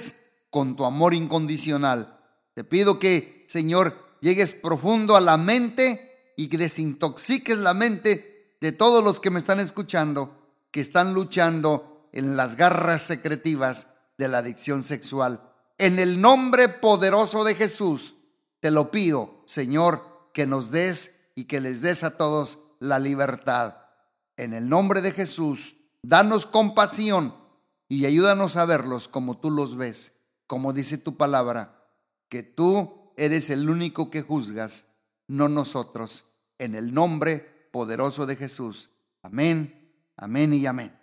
con 0.48 0.77
tu 0.77 0.85
amor 0.85 1.12
incondicional. 1.12 2.20
Te 2.55 2.62
pido 2.62 3.01
que, 3.01 3.44
Señor, 3.48 3.96
llegues 4.20 4.55
profundo 4.55 5.16
a 5.16 5.20
la 5.20 5.37
mente 5.38 6.33
y 6.37 6.46
que 6.46 6.57
desintoxiques 6.57 7.59
la 7.59 7.75
mente 7.75 8.55
de 8.61 8.70
todos 8.70 9.03
los 9.03 9.18
que 9.18 9.31
me 9.31 9.40
están 9.40 9.59
escuchando, 9.59 10.55
que 10.70 10.81
están 10.81 11.14
luchando 11.14 12.09
en 12.12 12.37
las 12.37 12.55
garras 12.55 13.03
secretivas 13.03 13.88
de 14.18 14.29
la 14.29 14.38
adicción 14.38 14.85
sexual. 14.85 15.42
En 15.79 15.98
el 15.98 16.20
nombre 16.20 16.68
poderoso 16.68 17.42
de 17.42 17.57
Jesús, 17.57 18.14
te 18.61 18.70
lo 18.70 18.92
pido, 18.92 19.42
Señor, 19.46 20.29
que 20.33 20.46
nos 20.46 20.70
des 20.70 21.22
y 21.35 21.45
que 21.45 21.61
les 21.61 21.83
des 21.83 22.05
a 22.05 22.16
todos 22.16 22.59
la 22.79 22.99
libertad. 22.99 23.77
En 24.37 24.55
el 24.55 24.68
nombre 24.68 25.01
de 25.03 25.12
Jesús, 25.12 25.77
danos 26.03 26.47
compasión 26.47 27.35
y 27.88 28.07
ayúdanos 28.07 28.57
a 28.57 28.64
verlos 28.64 29.09
como 29.09 29.38
tú 29.38 29.51
los 29.51 29.77
ves, 29.77 30.14
como 30.47 30.73
dice 30.73 30.99
tu 30.99 31.16
palabra, 31.16 31.87
que 32.29 32.42
tú 32.42 33.12
eres 33.16 33.51
el 33.51 33.68
único 33.68 34.11
que 34.11 34.23
juzgas, 34.23 34.87
no 35.29 35.49
nosotros. 35.49 36.27
En 36.59 36.75
el 36.75 36.95
nombre 36.95 37.68
poderoso 37.73 38.27
de 38.27 38.37
Jesús. 38.37 38.90
Amén, 39.23 39.92
amén 40.16 40.55
y 40.55 40.66
amén. 40.66 41.02